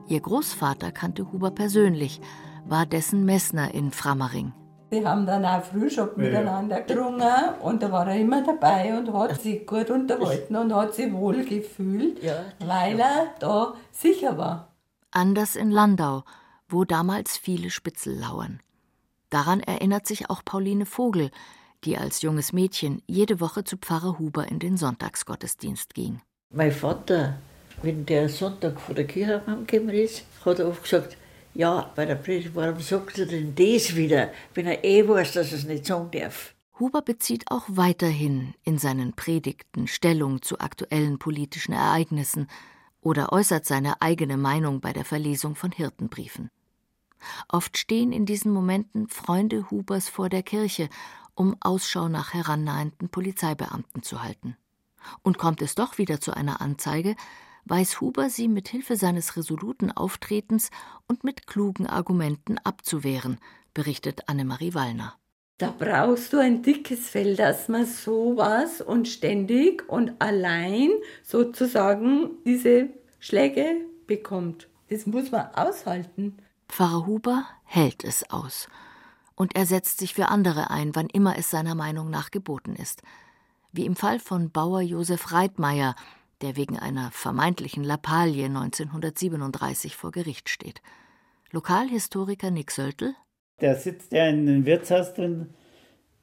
Ihr 0.08 0.20
Großvater 0.20 0.92
kannte 0.92 1.32
Huber 1.32 1.50
persönlich, 1.50 2.20
war 2.66 2.86
dessen 2.86 3.24
Messner 3.24 3.74
in 3.74 3.90
Frammering. 3.90 4.52
Sie 4.90 5.06
haben 5.06 5.24
dann 5.24 5.44
auch 5.44 5.62
Frühstück 5.64 6.12
ja. 6.16 6.24
miteinander 6.24 6.82
gerungen 6.82 7.54
und 7.62 7.82
da 7.82 7.90
war 7.90 8.06
er 8.08 8.20
immer 8.20 8.42
dabei 8.42 8.96
und 8.98 9.12
hat 9.14 9.40
sich 9.40 9.66
gut 9.66 9.88
unterhalten 9.88 10.54
und 10.54 10.74
hat 10.74 10.94
sich 10.94 11.10
wohl 11.10 11.44
gefühlt, 11.44 12.22
ja, 12.22 12.44
weil 12.58 13.00
er 13.00 13.28
da 13.38 13.74
sicher 13.90 14.36
war. 14.36 14.68
Anders 15.10 15.56
in 15.56 15.70
Landau, 15.70 16.24
wo 16.68 16.84
damals 16.84 17.38
viele 17.38 17.70
Spitzel 17.70 18.18
lauern. 18.18 18.60
Daran 19.30 19.60
erinnert 19.60 20.06
sich 20.06 20.28
auch 20.28 20.44
Pauline 20.44 20.84
Vogel, 20.84 21.30
die 21.84 21.96
als 21.96 22.20
junges 22.20 22.52
Mädchen 22.52 23.02
jede 23.06 23.40
Woche 23.40 23.64
zu 23.64 23.78
Pfarrer 23.78 24.18
Huber 24.18 24.46
in 24.48 24.58
den 24.58 24.76
Sonntagsgottesdienst 24.76 25.94
ging. 25.94 26.20
Mein 26.50 26.70
Vater, 26.70 27.36
wenn 27.82 28.06
der 28.06 28.28
Sonntag 28.28 28.80
vor 28.80 28.94
der 28.94 29.06
Kirche 29.06 29.42
angekommen 29.46 29.90
ist, 29.90 30.24
hat 30.44 30.58
er 30.58 30.68
oft 30.68 30.82
gesagt, 30.82 31.16
ja, 31.54 31.90
bei 31.94 32.06
der 32.06 32.14
Predigt, 32.14 32.54
warum 32.54 32.80
sagt 32.80 33.18
er 33.18 33.26
denn 33.26 33.54
das 33.54 33.94
wieder, 33.94 34.30
wenn 34.54 34.66
er 34.66 34.84
eh 34.84 35.06
weiß, 35.06 35.32
dass 35.32 35.52
er 35.52 35.58
es 35.58 35.64
nicht 35.64 35.86
sagen 35.86 36.10
darf? 36.10 36.54
Huber 36.78 37.02
bezieht 37.02 37.50
auch 37.50 37.64
weiterhin 37.68 38.54
in 38.64 38.78
seinen 38.78 39.12
Predigten 39.12 39.86
Stellung 39.86 40.42
zu 40.42 40.58
aktuellen 40.58 41.18
politischen 41.18 41.72
Ereignissen 41.72 42.48
oder 43.02 43.32
äußert 43.32 43.66
seine 43.66 44.00
eigene 44.00 44.36
Meinung 44.36 44.80
bei 44.80 44.92
der 44.92 45.04
Verlesung 45.04 45.54
von 45.54 45.70
Hirtenbriefen. 45.70 46.50
Oft 47.48 47.76
stehen 47.78 48.12
in 48.12 48.26
diesen 48.26 48.52
Momenten 48.52 49.08
Freunde 49.08 49.70
Hubers 49.70 50.08
vor 50.08 50.28
der 50.28 50.42
Kirche 50.42 50.88
um 51.34 51.56
Ausschau 51.60 52.08
nach 52.08 52.34
herannahenden 52.34 53.08
Polizeibeamten 53.08 54.02
zu 54.02 54.22
halten. 54.22 54.56
Und 55.22 55.38
kommt 55.38 55.62
es 55.62 55.74
doch 55.74 55.98
wieder 55.98 56.20
zu 56.20 56.32
einer 56.32 56.60
Anzeige, 56.60 57.16
weiß 57.64 58.00
Huber 58.00 58.30
sie 58.30 58.48
mit 58.48 58.68
Hilfe 58.68 58.96
seines 58.96 59.36
resoluten 59.36 59.90
Auftretens 59.92 60.70
und 61.06 61.24
mit 61.24 61.46
klugen 61.46 61.86
Argumenten 61.86 62.58
abzuwehren, 62.58 63.38
berichtet 63.74 64.28
Annemarie 64.28 64.74
Wallner. 64.74 65.14
Da 65.58 65.72
brauchst 65.76 66.32
du 66.32 66.38
ein 66.38 66.62
dickes 66.62 67.08
Fell, 67.08 67.36
dass 67.36 67.68
man 67.68 67.86
sowas 67.86 68.80
und 68.80 69.06
ständig 69.06 69.88
und 69.88 70.12
allein 70.18 70.90
sozusagen 71.22 72.30
diese 72.44 72.88
Schläge 73.20 73.76
bekommt. 74.06 74.68
Das 74.90 75.06
muss 75.06 75.30
man 75.30 75.54
aushalten. 75.54 76.38
Pfarrer 76.68 77.06
Huber 77.06 77.44
hält 77.64 78.02
es 78.02 78.28
aus 78.30 78.68
und 79.34 79.54
er 79.54 79.66
setzt 79.66 79.98
sich 79.98 80.14
für 80.14 80.28
andere 80.28 80.70
ein, 80.70 80.94
wann 80.94 81.08
immer 81.08 81.38
es 81.38 81.50
seiner 81.50 81.74
Meinung 81.74 82.10
nach 82.10 82.30
geboten 82.30 82.74
ist. 82.74 83.02
Wie 83.72 83.86
im 83.86 83.96
Fall 83.96 84.18
von 84.18 84.50
Bauer 84.50 84.80
Josef 84.80 85.32
Reitmeier, 85.32 85.94
der 86.42 86.56
wegen 86.56 86.78
einer 86.78 87.10
vermeintlichen 87.12 87.84
Lappalie 87.84 88.46
1937 88.46 89.96
vor 89.96 90.10
Gericht 90.10 90.48
steht. 90.48 90.82
Lokalhistoriker 91.50 92.50
Nick 92.50 92.70
Söltel. 92.70 93.14
Der 93.60 93.76
sitzt 93.76 94.12
ja 94.12 94.26
in 94.26 94.48
einem 94.48 94.66
Wirtshaus 94.66 95.14
drin, 95.14 95.50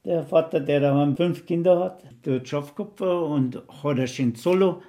der 0.06 0.24
Vater, 0.24 0.60
der 0.60 0.80
daheim 0.80 1.16
fünf 1.16 1.46
Kinder 1.46 1.80
hat, 1.80 2.04
der 2.26 2.46
Schafkopfer 2.46 3.24
und 3.26 3.64
hat 3.84 4.20
ein 4.20 4.36
Solo 4.36 4.82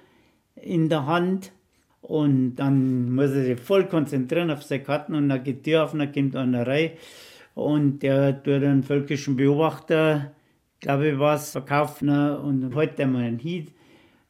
in 0.55 0.89
der 0.89 1.07
Hand. 1.07 1.53
Und 2.01 2.57
dann 2.57 3.13
muss 3.13 3.31
er 3.31 3.45
sich 3.45 3.61
voll 3.61 3.87
konzentrieren 3.87 4.51
auf 4.51 4.63
seine 4.63 4.83
Karten 4.83 5.15
und 5.15 5.29
dann 5.29 5.45
geht 5.45 5.67
die 5.67 5.77
auf 5.77 5.93
dann 5.93 6.13
kommt 6.13 6.35
eine 6.35 6.67
Reihe 6.67 6.93
und 7.55 8.03
der 8.03 8.43
tut 8.43 8.63
einen 8.63 8.83
völkischen 8.83 9.37
Beobachter, 9.37 10.33
glaube 10.81 11.11
ich, 11.11 11.19
was 11.19 11.53
verkaufen 11.53 12.09
und 12.09 12.75
heute 12.75 13.07
mal 13.07 13.25
einen 13.25 13.39
Hiet 13.39 13.73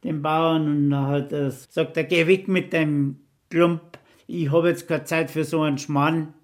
den 0.05 0.23
Bauern 0.23 0.69
und 0.69 0.91
dann 0.91 1.07
hat 1.07 1.33
er, 1.33 1.51
sagt 1.51 1.97
er, 1.97 2.05
geh 2.05 2.27
weg 2.27 2.49
mit 2.49 2.73
dem 2.73 3.21
Klump, 3.51 3.99
ich 4.27 4.51
habe 4.53 4.69
jetzt 4.69 4.87
keine 4.87 5.05
Zeit 5.05 5.31
für 5.31 5.45
so 5.45 5.63
einen 5.63 5.79
Schmarrn. 5.79 6.35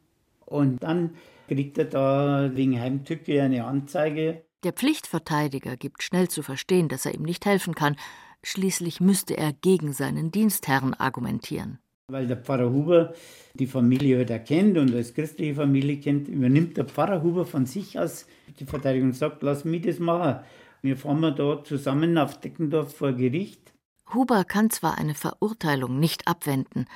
Und 0.45 0.83
dann 0.83 1.11
kriegt 1.49 1.79
er 1.79 1.85
da 1.85 2.51
wegen 2.55 2.81
Heimtücke 2.81 3.43
eine 3.43 3.65
Anzeige. 3.65 4.43
Der 4.65 4.73
Pflichtverteidiger 4.73 5.77
gibt 5.77 6.03
schnell 6.03 6.29
zu 6.29 6.43
verstehen, 6.43 6.89
dass 6.89 7.07
er 7.07 7.15
ihm 7.15 7.23
nicht 7.23 7.47
helfen 7.47 7.75
kann. 7.75 7.97
Schließlich 8.43 9.01
müsste 9.01 9.37
er 9.37 9.53
gegen 9.53 9.93
seinen 9.93 10.31
Dienstherrn 10.31 10.95
argumentieren. 10.95 11.79
Weil 12.09 12.27
der 12.27 12.37
Pfarrer 12.37 12.71
Huber 12.71 13.15
die 13.55 13.67
Familie 13.67 14.19
halt 14.19 14.31
erkennt 14.31 14.79
und 14.79 14.95
als 14.95 15.15
christliche 15.15 15.57
Familie 15.57 15.99
kennt, 15.99 16.29
übernimmt 16.29 16.77
der 16.77 16.85
Pfarrer 16.85 17.23
Huber 17.23 17.45
von 17.45 17.67
sich 17.67 17.99
aus 17.99 18.27
die 18.59 18.65
Verteidigung 18.65 19.09
und 19.09 19.17
sagt, 19.17 19.43
lass 19.43 19.65
mich 19.65 19.83
das 19.83 19.99
machen. 19.99 20.41
Wir 20.83 20.97
fahren 20.97 21.21
wir 21.21 21.33
da 21.33 21.63
zusammen 21.65 22.17
auf 22.19 22.41
Deckendorf 22.41 22.97
vor 22.97 23.13
Gericht. 23.13 23.73
Huber 24.13 24.45
kann 24.45 24.71
zwar 24.71 24.99
eine 24.99 25.15
Verurteilung 25.15 25.99
nicht 25.99 26.29
abwenden, 26.29 26.87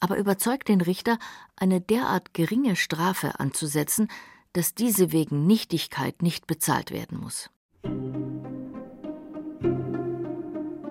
aber 0.00 0.16
überzeugt 0.18 0.68
den 0.68 0.80
Richter, 0.80 1.18
eine 1.56 1.80
derart 1.80 2.34
geringe 2.34 2.76
Strafe 2.76 3.38
anzusetzen, 3.40 4.08
dass 4.52 4.74
diese 4.74 5.12
wegen 5.12 5.46
Nichtigkeit 5.46 6.22
nicht 6.22 6.46
bezahlt 6.46 6.90
werden 6.90 7.18
muss. 7.18 7.50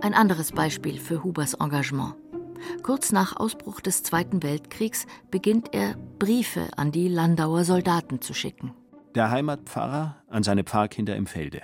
Ein 0.01 0.13
anderes 0.13 0.51
Beispiel 0.51 0.99
für 0.99 1.23
Hubers 1.23 1.55
Engagement. 1.55 2.15
Kurz 2.81 3.11
nach 3.11 3.35
Ausbruch 3.35 3.81
des 3.81 4.03
Zweiten 4.03 4.41
Weltkriegs 4.43 5.05
beginnt 5.31 5.73
er, 5.73 5.95
Briefe 6.19 6.69
an 6.77 6.91
die 6.91 7.07
Landauer 7.07 7.63
Soldaten 7.63 8.21
zu 8.21 8.33
schicken. 8.33 8.73
Der 9.15 9.31
Heimatpfarrer 9.31 10.23
an 10.27 10.43
seine 10.43 10.63
Pfarrkinder 10.63 11.15
im 11.15 11.27
Felde. 11.27 11.63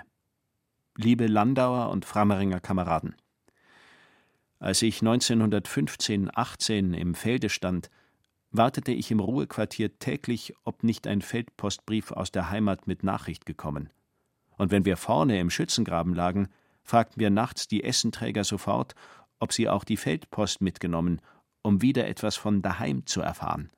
Liebe 0.95 1.25
Landauer 1.25 1.89
und 1.89 2.05
Frammeringer 2.05 2.59
Kameraden. 2.59 3.15
Als 4.59 4.83
ich 4.83 5.01
1915/18 5.01 6.93
im 6.93 7.15
Felde 7.15 7.49
stand, 7.49 7.89
wartete 8.51 8.91
ich 8.91 9.09
im 9.09 9.19
Ruhequartier 9.19 9.97
täglich, 9.97 10.53
ob 10.63 10.83
nicht 10.83 11.07
ein 11.07 11.23
Feldpostbrief 11.23 12.11
aus 12.11 12.31
der 12.31 12.51
Heimat 12.51 12.85
mit 12.85 13.01
Nachricht 13.01 13.47
gekommen. 13.47 13.89
Und 14.55 14.69
wenn 14.69 14.85
wir 14.85 14.95
vorne 14.95 15.39
im 15.39 15.49
Schützengraben 15.49 16.13
lagen, 16.13 16.49
fragten 16.83 17.19
wir 17.19 17.31
nachts 17.31 17.67
die 17.67 17.83
Essenträger 17.83 18.43
sofort, 18.43 18.93
ob 19.39 19.51
sie 19.51 19.67
auch 19.69 19.85
die 19.85 19.97
Feldpost 19.97 20.61
mitgenommen, 20.61 21.21
um 21.63 21.81
wieder 21.81 22.07
etwas 22.07 22.35
von 22.35 22.61
daheim 22.61 23.07
zu 23.07 23.21
erfahren. 23.21 23.71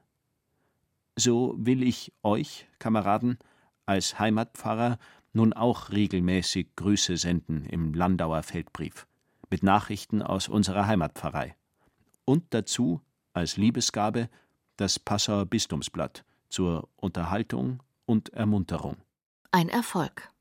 So 1.15 1.55
will 1.57 1.81
ich 1.81 2.12
euch, 2.24 2.67
Kameraden, 2.77 3.39
als 3.86 4.19
Heimatpfarrer 4.19 4.98
nun 5.36 5.54
auch 5.54 5.92
regelmäßig 5.92 6.75
Grüße 6.75 7.18
senden 7.18 7.65
im 7.65 7.94
Landauer 7.94 8.44
Feldbrief 8.44 9.08
mit 9.50 9.63
Nachrichten 9.63 10.22
aus 10.22 10.48
unserer 10.50 10.88
Heimatpfarrei. 10.88 11.56
Und 12.25 12.46
dazu, 12.50 13.01
als 13.34 13.58
Liebesgabe, 13.58 14.30
das 14.77 15.00
Passauer 15.00 15.46
Bistumsblatt 15.46 16.25
zur 16.50 16.89
Unterhaltung 16.96 17.82
und 18.06 18.30
Ermunterung. 18.30 18.98
Ein 19.51 19.70
Erfolg. 19.70 20.32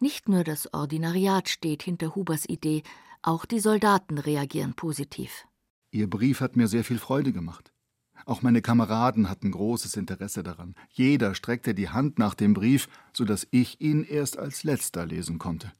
Nicht 0.00 0.28
nur 0.28 0.44
das 0.44 0.72
Ordinariat 0.74 1.48
steht 1.48 1.82
hinter 1.82 2.14
Hubers 2.14 2.48
Idee, 2.48 2.82
auch 3.22 3.44
die 3.44 3.60
Soldaten 3.60 4.18
reagieren 4.18 4.74
positiv. 4.74 5.46
Ihr 5.90 6.10
Brief 6.10 6.40
hat 6.40 6.56
mir 6.56 6.68
sehr 6.68 6.84
viel 6.84 6.98
Freude 6.98 7.32
gemacht. 7.32 7.71
Auch 8.26 8.42
meine 8.42 8.62
Kameraden 8.62 9.28
hatten 9.28 9.50
großes 9.50 9.96
Interesse 9.96 10.42
daran. 10.42 10.74
Jeder 10.90 11.34
streckte 11.34 11.74
die 11.74 11.88
Hand 11.88 12.18
nach 12.18 12.34
dem 12.34 12.54
Brief, 12.54 12.88
so 13.12 13.24
dass 13.24 13.46
ich 13.50 13.80
ihn 13.80 14.04
erst 14.04 14.38
als 14.38 14.64
letzter 14.64 15.06
lesen 15.06 15.38
konnte. 15.38 15.72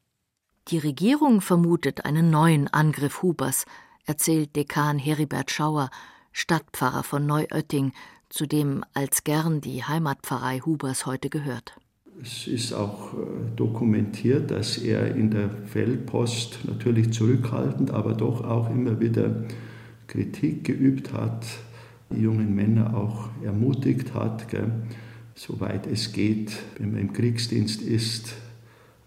Die 0.69 0.79
Regierung 0.79 1.41
vermutet 1.41 2.05
einen 2.05 2.31
neuen 2.31 2.69
Angriff 2.69 3.23
Hubers, 3.23 3.65
erzählt 4.07 4.55
Dekan 4.55 4.99
Heribert 4.99 5.51
Schauer, 5.51 5.91
Stadtpfarrer 6.33 7.03
von 7.03 7.27
Neuötting, 7.27 7.93
zu 8.29 8.47
dem 8.47 8.85
als 8.95 9.25
gern 9.25 9.61
die 9.61 9.85
Heimatpfarrei 9.85 10.61
Hubers 10.61 11.05
heute 11.05 11.29
gehört. 11.31 11.75
Es 12.21 12.47
ist 12.47 12.73
auch 12.73 13.15
äh, 13.15 13.17
dokumentiert, 13.57 14.51
dass 14.51 14.79
er 14.79 15.15
in 15.15 15.31
der 15.31 15.51
Feldpost 15.51 16.61
natürlich 16.65 17.13
zurückhaltend, 17.13 17.91
aber 17.91 18.15
doch 18.15 18.45
auch 18.45 18.71
immer 18.71 19.01
wieder 19.01 19.45
Kritik 20.07 20.65
geübt 20.65 21.13
hat, 21.13 21.47
die 22.13 22.23
jungen 22.23 22.55
Männer 22.55 22.97
auch 22.97 23.29
ermutigt 23.43 24.15
hat, 24.15 24.49
gell, 24.49 24.71
soweit 25.35 25.87
es 25.87 26.13
geht, 26.13 26.53
wenn 26.79 26.93
man 26.93 27.01
im 27.01 27.13
Kriegsdienst 27.13 27.83
ist, 27.83 28.35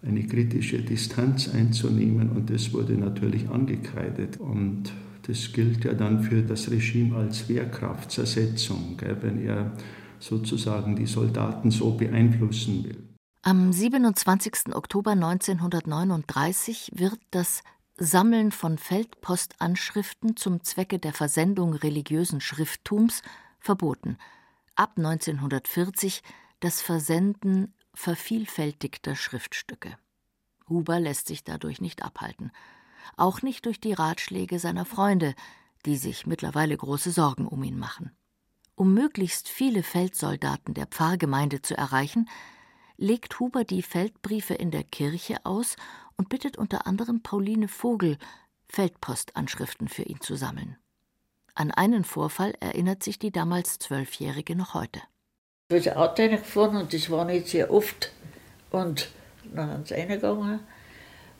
eine 0.02 0.24
kritische 0.24 0.82
Distanz 0.82 1.48
einzunehmen 1.48 2.30
und 2.30 2.50
das 2.50 2.72
wurde 2.72 2.94
natürlich 2.94 3.48
angekreidet. 3.48 4.38
Und 4.38 4.92
das 5.26 5.52
gilt 5.52 5.84
ja 5.84 5.94
dann 5.94 6.22
für 6.22 6.42
das 6.42 6.70
Regime 6.70 7.16
als 7.16 7.48
Wehrkraftzersetzung, 7.48 8.96
gell, 8.96 9.16
wenn 9.22 9.44
er 9.44 9.72
sozusagen 10.20 10.96
die 10.96 11.06
Soldaten 11.06 11.70
so 11.70 11.92
beeinflussen 11.92 12.84
will. 12.84 13.02
Am 13.42 13.72
27. 13.72 14.74
Oktober 14.74 15.12
1939 15.12 16.92
wird 16.94 17.18
das 17.30 17.62
Sammeln 17.98 18.52
von 18.52 18.76
Feldpostanschriften 18.76 20.36
zum 20.36 20.62
Zwecke 20.62 20.98
der 20.98 21.14
Versendung 21.14 21.72
religiösen 21.72 22.42
Schrifttums 22.42 23.22
verboten. 23.58 24.18
Ab 24.74 24.92
1940 24.96 26.22
das 26.60 26.82
Versenden 26.82 27.74
vervielfältigter 27.94 29.16
Schriftstücke. 29.16 29.96
Huber 30.68 31.00
lässt 31.00 31.28
sich 31.28 31.42
dadurch 31.42 31.80
nicht 31.80 32.02
abhalten, 32.02 32.52
auch 33.16 33.40
nicht 33.40 33.64
durch 33.64 33.80
die 33.80 33.94
Ratschläge 33.94 34.58
seiner 34.58 34.84
Freunde, 34.84 35.34
die 35.86 35.96
sich 35.96 36.26
mittlerweile 36.26 36.76
große 36.76 37.12
Sorgen 37.12 37.46
um 37.46 37.62
ihn 37.62 37.78
machen. 37.78 38.10
Um 38.74 38.92
möglichst 38.92 39.48
viele 39.48 39.82
Feldsoldaten 39.82 40.74
der 40.74 40.86
Pfarrgemeinde 40.86 41.62
zu 41.62 41.74
erreichen, 41.74 42.28
legt 42.98 43.40
Huber 43.40 43.64
die 43.64 43.82
Feldbriefe 43.82 44.54
in 44.54 44.70
der 44.70 44.84
Kirche 44.84 45.44
aus 45.46 45.76
und 46.16 46.28
bittet 46.28 46.56
unter 46.58 46.86
anderem 46.86 47.22
Pauline 47.22 47.68
Vogel, 47.68 48.18
Feldpostanschriften 48.68 49.88
für 49.88 50.02
ihn 50.02 50.20
zu 50.20 50.36
sammeln. 50.36 50.76
An 51.54 51.70
einen 51.70 52.04
Vorfall 52.04 52.54
erinnert 52.60 53.02
sich 53.02 53.18
die 53.18 53.30
damals 53.30 53.78
Zwölfjährige 53.78 54.56
noch 54.56 54.74
heute. 54.74 55.00
Da 55.68 55.76
ist 55.76 55.88
ein 55.88 55.96
Auto 55.96 56.22
reingefahren 56.22 56.76
und 56.76 56.92
das 56.92 57.10
war 57.10 57.24
nicht 57.24 57.48
sehr 57.48 57.72
oft. 57.72 58.12
Und 58.70 59.08
dann 59.54 59.70
sind 59.70 59.88
sie 59.88 59.94
reingegangen. 59.94 60.60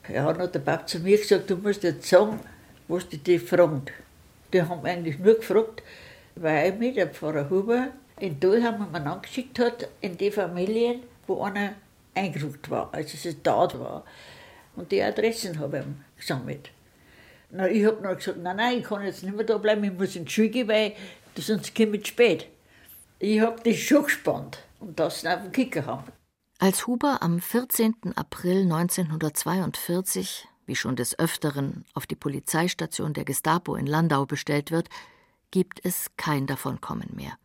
Ja, 0.08 0.24
hat 0.24 0.54
der 0.54 0.60
Papa 0.60 0.86
zu 0.86 1.00
mir 1.00 1.18
gesagt, 1.18 1.50
du 1.50 1.56
musst 1.56 1.82
jetzt 1.82 2.08
sagen, 2.08 2.40
was 2.88 3.08
die 3.08 3.18
die 3.18 3.38
fragen. 3.38 3.82
Die 4.52 4.62
haben 4.62 4.84
eigentlich 4.84 5.18
nur 5.18 5.34
gefragt, 5.34 5.82
weil 6.36 6.72
mich 6.76 6.94
der 6.94 7.08
Pfarrer 7.08 7.50
Huber 7.50 7.88
in 8.18 8.40
Dolheim 8.40 8.86
einen 8.94 9.06
angeschickt 9.06 9.58
hat, 9.58 9.88
in 10.00 10.16
die 10.16 10.30
Familien, 10.30 11.02
wo 11.26 11.42
einer 11.42 11.74
eingerückt 12.14 12.70
war, 12.70 12.88
also 12.92 13.16
es 13.28 13.42
da 13.42 13.68
war. 13.78 14.04
Und 14.76 14.92
die 14.92 15.02
Adressen 15.02 15.58
habe 15.58 15.78
ich 15.78 15.84
ihm 15.84 16.04
gesammelt. 16.16 16.70
Na, 17.50 17.68
ich 17.68 17.84
habe 17.84 18.02
noch 18.02 18.16
gesagt, 18.16 18.38
nein, 18.42 18.56
nein, 18.56 18.78
ich 18.78 18.84
kann 18.84 19.02
jetzt 19.02 19.22
nicht 19.22 19.34
mehr 19.34 19.44
da 19.44 19.58
bleiben, 19.58 19.84
ich 19.84 19.92
muss 19.92 20.16
in 20.16 20.24
die 20.24 20.30
Schule 20.30 20.68
weil 20.68 20.92
sonst 21.36 21.74
komme 21.74 21.96
ich 21.96 22.06
spät. 22.06 22.46
Ich 23.18 23.40
habe 23.40 23.60
das 23.64 23.76
schon 23.78 24.04
gespannt 24.04 24.58
und 24.80 24.98
das 24.98 25.24
auf 25.24 25.42
den 25.42 25.52
Kicker 25.52 25.86
haben. 25.86 26.12
Als 26.58 26.86
Huber 26.86 27.22
am 27.22 27.40
14. 27.40 28.14
April 28.14 28.62
1942, 28.62 30.48
wie 30.66 30.76
schon 30.76 30.96
des 30.96 31.18
Öfteren, 31.18 31.84
auf 31.94 32.06
die 32.06 32.16
Polizeistation 32.16 33.12
der 33.12 33.24
Gestapo 33.24 33.76
in 33.76 33.86
Landau 33.86 34.26
bestellt 34.26 34.70
wird, 34.70 34.88
gibt 35.50 35.84
es 35.84 36.10
kein 36.16 36.46
Davonkommen 36.46 37.10
mehr. 37.14 37.38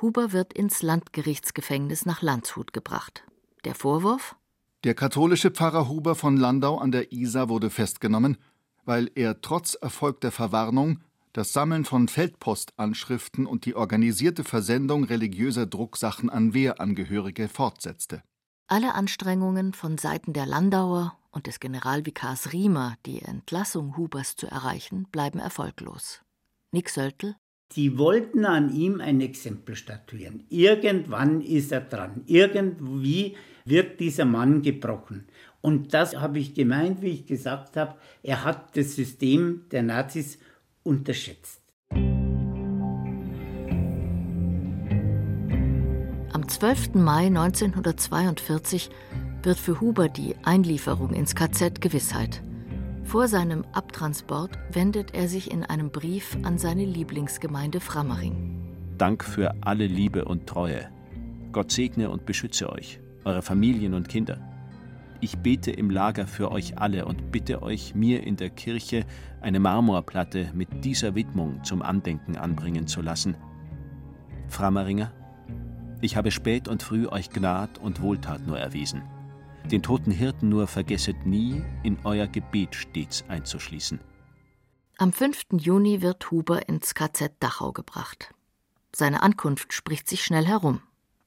Huber 0.00 0.32
wird 0.32 0.52
ins 0.52 0.82
Landgerichtsgefängnis 0.82 2.04
nach 2.04 2.22
Landshut 2.22 2.72
gebracht. 2.72 3.24
Der 3.64 3.74
Vorwurf? 3.74 4.36
Der 4.84 4.94
katholische 4.94 5.52
Pfarrer 5.52 5.88
Huber 5.88 6.16
von 6.16 6.36
Landau 6.36 6.76
an 6.78 6.90
der 6.90 7.12
Isar 7.12 7.48
wurde 7.48 7.70
festgenommen, 7.70 8.36
weil 8.84 9.08
er 9.14 9.40
trotz 9.40 9.74
erfolgter 9.74 10.32
Verwarnung 10.32 10.98
das 11.32 11.52
Sammeln 11.52 11.84
von 11.84 12.08
Feldpostanschriften 12.08 13.46
und 13.46 13.64
die 13.64 13.76
organisierte 13.76 14.42
Versendung 14.42 15.04
religiöser 15.04 15.66
Drucksachen 15.66 16.30
an 16.30 16.52
Wehrangehörige 16.52 17.46
fortsetzte. 17.46 18.24
Alle 18.66 18.94
Anstrengungen 18.94 19.72
von 19.72 19.98
Seiten 19.98 20.32
der 20.32 20.46
Landauer 20.46 21.16
und 21.30 21.46
des 21.46 21.60
Generalvikars 21.60 22.52
Riemer, 22.52 22.96
die 23.06 23.22
Entlassung 23.22 23.96
Hubers 23.96 24.34
zu 24.34 24.48
erreichen, 24.48 25.06
bleiben 25.12 25.38
erfolglos. 25.38 26.22
Nick 26.72 26.88
Söldl 26.88 27.36
die 27.76 27.96
wollten 27.96 28.44
an 28.44 28.74
ihm 28.74 29.00
ein 29.00 29.20
Exempel 29.20 29.76
statuieren. 29.76 30.44
Irgendwann 30.50 31.40
ist 31.40 31.72
er 31.72 31.80
dran. 31.80 32.22
Irgendwie 32.26 33.36
wird 33.64 34.00
dieser 34.00 34.24
Mann 34.24 34.62
gebrochen. 34.62 35.26
Und 35.60 35.94
das 35.94 36.16
habe 36.16 36.38
ich 36.38 36.54
gemeint, 36.54 37.02
wie 37.02 37.10
ich 37.10 37.26
gesagt 37.26 37.76
habe. 37.76 37.94
Er 38.22 38.44
hat 38.44 38.76
das 38.76 38.96
System 38.96 39.64
der 39.70 39.82
Nazis 39.82 40.38
unterschätzt. 40.82 41.60
Am 46.32 46.48
12. 46.48 46.94
Mai 46.94 47.26
1942 47.26 48.90
wird 49.44 49.58
für 49.58 49.80
Huber 49.80 50.08
die 50.08 50.34
Einlieferung 50.42 51.12
ins 51.12 51.34
KZ 51.34 51.80
Gewissheit. 51.80 52.42
Vor 53.04 53.28
seinem 53.28 53.64
Abtransport 53.72 54.58
wendet 54.70 55.14
er 55.14 55.28
sich 55.28 55.50
in 55.50 55.64
einem 55.64 55.90
Brief 55.90 56.36
an 56.44 56.58
seine 56.58 56.84
Lieblingsgemeinde 56.84 57.80
Frammering. 57.80 58.62
Dank 58.96 59.24
für 59.24 59.54
alle 59.60 59.86
Liebe 59.86 60.24
und 60.24 60.46
Treue. 60.46 60.88
Gott 61.52 61.70
segne 61.70 62.08
und 62.08 62.24
beschütze 62.24 62.70
euch, 62.70 63.00
eure 63.24 63.42
Familien 63.42 63.94
und 63.94 64.08
Kinder. 64.08 64.38
Ich 65.20 65.38
bete 65.38 65.70
im 65.70 65.88
Lager 65.90 66.26
für 66.26 66.50
euch 66.50 66.78
alle 66.78 67.04
und 67.04 67.30
bitte 67.30 67.62
euch, 67.62 67.94
mir 67.94 68.24
in 68.24 68.36
der 68.36 68.50
Kirche 68.50 69.06
eine 69.40 69.60
Marmorplatte 69.60 70.50
mit 70.52 70.84
dieser 70.84 71.14
Widmung 71.14 71.62
zum 71.62 71.82
Andenken 71.82 72.36
anbringen 72.36 72.86
zu 72.86 73.02
lassen. 73.02 73.36
Frameringer, 74.48 75.12
ich 76.00 76.16
habe 76.16 76.32
spät 76.32 76.66
und 76.66 76.82
früh 76.82 77.06
euch 77.06 77.30
Gnad 77.30 77.78
und 77.78 78.02
Wohltat 78.02 78.44
nur 78.46 78.58
erwiesen. 78.58 79.02
Den 79.70 79.82
toten 79.82 80.10
Hirten 80.10 80.48
nur 80.48 80.66
vergesset 80.66 81.24
nie, 81.24 81.62
in 81.84 81.98
euer 82.02 82.26
Gebet 82.26 82.74
stets 82.74 83.24
einzuschließen. 83.28 84.00
Am 84.98 85.12
5. 85.12 85.44
Juni 85.52 86.02
wird 86.02 86.30
Huber 86.32 86.68
ins 86.68 86.94
KZ 86.94 87.32
Dachau 87.38 87.72
gebracht. 87.72 88.34
Seine 88.94 89.22
Ankunft 89.22 89.72
spricht 89.72 90.08
sich 90.08 90.24
schnell 90.24 90.46
herum. 90.46 90.80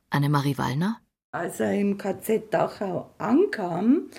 Anne-Marie 0.10 0.58
Wallner? 0.58 1.00
Als 1.36 1.60
er 1.60 1.74
im 1.74 1.98
KZ 1.98 2.54
Dachau 2.54 3.12
ankam, 3.18 4.10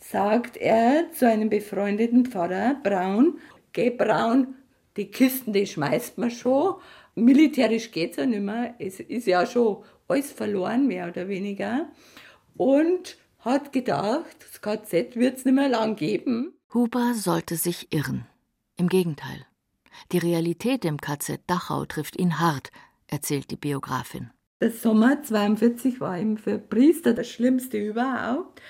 sagt 0.00 0.56
er 0.56 1.12
zu 1.12 1.28
einem 1.28 1.50
befreundeten 1.50 2.24
Pfarrer 2.24 2.76
Braun, 2.82 3.38
geh 3.74 3.90
Braun, 3.90 4.54
die 4.96 5.10
Kisten, 5.10 5.52
die 5.52 5.66
schmeißt 5.66 6.16
man 6.16 6.30
schon. 6.30 6.76
Militärisch 7.16 7.90
geht 7.90 8.12
es 8.12 8.16
ja 8.16 8.24
nicht 8.24 8.40
mehr. 8.40 8.76
Es 8.78 8.98
ist 8.98 9.26
ja 9.26 9.44
schon 9.44 9.84
alles 10.08 10.32
verloren, 10.32 10.86
mehr 10.86 11.08
oder 11.08 11.28
weniger. 11.28 11.86
Und 12.56 13.18
hat 13.40 13.74
gedacht, 13.74 14.36
das 14.40 14.62
KZ 14.62 15.16
wird 15.16 15.36
es 15.36 15.44
nicht 15.44 15.56
mehr 15.56 15.68
lang 15.68 15.96
geben. 15.96 16.54
Huber 16.72 17.12
sollte 17.12 17.56
sich 17.56 17.92
irren. 17.92 18.26
Im 18.78 18.88
Gegenteil. 18.88 19.44
Die 20.12 20.18
Realität 20.18 20.86
im 20.86 20.98
KZ 20.98 21.42
Dachau 21.46 21.84
trifft 21.84 22.18
ihn 22.18 22.40
hart, 22.40 22.72
erzählt 23.06 23.50
die 23.50 23.56
Biografin. 23.56 24.30
Der 24.60 24.70
Sommer 24.70 25.22
42 25.22 26.00
war 26.00 26.18
ihm 26.18 26.36
für 26.36 26.58
Priester 26.58 27.12
das 27.12 27.28
Schlimmste 27.28 27.78
überhaupt. 27.78 28.62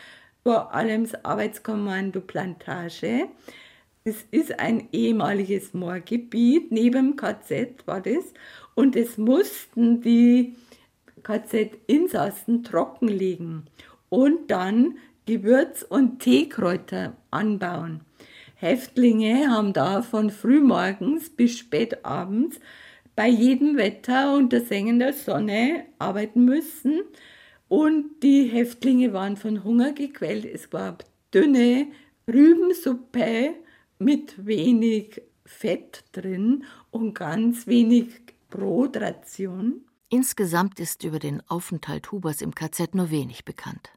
Vor 0.42 0.74
allem 0.74 1.04
das 1.04 1.24
Arbeitskommando 1.24 2.20
Plantage. 2.20 3.28
Es 4.02 4.24
ist 4.30 4.58
ein 4.58 4.88
ehemaliges 4.92 5.74
Moorgebiet, 5.74 6.72
neben 6.72 7.10
dem 7.10 7.16
KZ 7.16 7.86
war 7.86 8.00
das. 8.00 8.32
Und 8.74 8.96
es 8.96 9.18
mussten 9.18 10.00
die 10.00 10.56
KZ-Insassen 11.22 12.64
trockenlegen 12.64 13.64
und 14.08 14.50
dann 14.50 14.98
Gewürz- 15.26 15.82
und 15.82 16.20
Teekräuter 16.20 17.16
anbauen. 17.30 18.00
Häftlinge 18.56 19.50
haben 19.50 19.72
da 19.72 20.02
von 20.02 20.30
frühmorgens 20.30 21.30
bis 21.30 21.58
spät 21.58 22.04
abends 22.04 22.58
bei 23.16 23.28
jedem 23.28 23.76
Wetter 23.76 24.34
unter 24.34 24.60
sengender 24.60 25.12
Sonne 25.12 25.86
arbeiten 25.98 26.44
müssen. 26.44 27.02
Und 27.68 28.22
die 28.22 28.44
Häftlinge 28.44 29.12
waren 29.12 29.36
von 29.36 29.64
Hunger 29.64 29.92
gequält. 29.92 30.44
Es 30.44 30.70
gab 30.70 31.04
dünne 31.32 31.88
Rübensuppe 32.28 33.54
mit 33.98 34.46
wenig 34.46 35.22
Fett 35.46 36.04
drin 36.12 36.64
und 36.90 37.14
ganz 37.14 37.66
wenig 37.66 38.08
Brotration. 38.50 39.82
Insgesamt 40.08 40.78
ist 40.78 41.04
über 41.04 41.18
den 41.18 41.42
Aufenthalt 41.48 42.12
Hubers 42.12 42.40
im 42.40 42.54
KZ 42.54 42.94
nur 42.94 43.10
wenig 43.10 43.44
bekannt. 43.44 43.90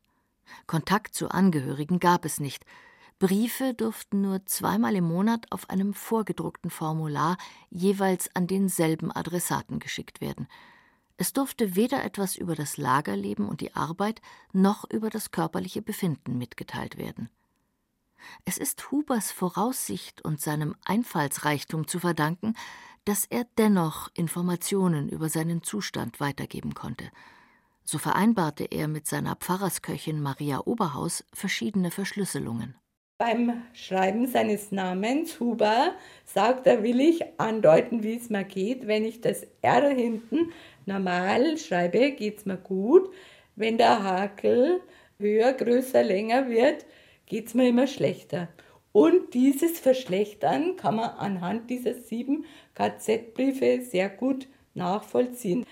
Kontakt 0.66 1.14
zu 1.14 1.30
Angehörigen 1.30 2.00
gab 2.00 2.26
es 2.26 2.40
nicht. 2.40 2.66
Briefe 3.20 3.74
durften 3.74 4.22
nur 4.22 4.46
zweimal 4.46 4.96
im 4.96 5.06
Monat 5.06 5.52
auf 5.52 5.72
einem 5.72 5.96
vorgedruckten 5.96 6.70
Formular 6.70 7.38
jeweils 7.72 8.30
an 8.36 8.46
denselben 8.46 9.12
Adressaten 9.12 9.80
geschickt 9.80 10.22
werden. 10.22 10.48
Es 11.18 11.34
durfte 11.34 11.76
weder 11.76 12.04
etwas 12.04 12.36
über 12.36 12.54
das 12.54 12.78
Lagerleben 12.78 13.50
und 13.50 13.62
die 13.62 13.76
Arbeit 13.76 14.22
noch 14.54 14.88
über 14.92 15.10
das 15.10 15.32
körperliche 15.32 15.82
Befinden 15.82 16.38
mitgeteilt 16.38 16.98
werden. 17.00 17.30
Es 18.46 18.60
ist 18.60 18.92
Hubers 18.92 19.32
Voraussicht 19.32 20.22
und 20.22 20.40
seinem 20.40 20.76
Einfallsreichtum 20.86 21.88
zu 21.88 22.00
verdanken, 22.00 22.54
dass 23.04 23.26
er 23.26 23.48
dennoch 23.58 24.10
Informationen 24.14 25.10
über 25.10 25.30
seinen 25.30 25.64
Zustand 25.64 26.20
weitergeben 26.20 26.76
konnte. 26.76 27.10
So 27.84 27.98
vereinbarte 27.98 28.66
er 28.66 28.88
mit 28.88 29.08
seiner 29.08 29.36
Pfarrersköchin 29.36 30.22
Maria 30.22 30.60
Oberhaus 30.66 31.24
verschiedene 31.34 31.90
Verschlüsselungen. 31.90 32.76
Beim 33.20 33.64
Schreiben 33.74 34.28
seines 34.28 34.72
Namens 34.72 35.40
Huber 35.40 35.96
sagt 36.24 36.68
er, 36.68 36.84
will 36.84 37.00
ich 37.00 37.24
andeuten, 37.40 38.04
wie 38.04 38.16
es 38.16 38.30
mir 38.30 38.44
geht. 38.44 38.86
Wenn 38.86 39.06
ich 39.06 39.22
das 39.22 39.48
R 39.64 39.90
hinten 39.90 40.52
normal 40.86 41.58
schreibe, 41.58 42.12
geht 42.12 42.38
es 42.38 42.46
mir 42.46 42.58
gut. 42.58 43.12
Wenn 43.56 43.80
der 43.80 44.04
Hakel 44.04 44.82
höher, 45.18 45.54
größer, 45.54 46.04
länger 46.04 46.48
wird, 46.48 46.86
geht 47.26 47.48
es 47.48 47.56
mir 47.56 47.70
immer 47.70 47.88
schlechter. 47.88 48.50
Und 48.92 49.34
dieses 49.34 49.80
Verschlechtern 49.80 50.76
kann 50.76 50.98
man 50.98 51.10
anhand 51.10 51.72
dieser 51.72 51.96
sieben 51.96 52.46
KZ-Briefe 52.76 53.82
sehr 53.82 54.10
gut 54.10 54.48
nachvollziehen. 54.76 55.66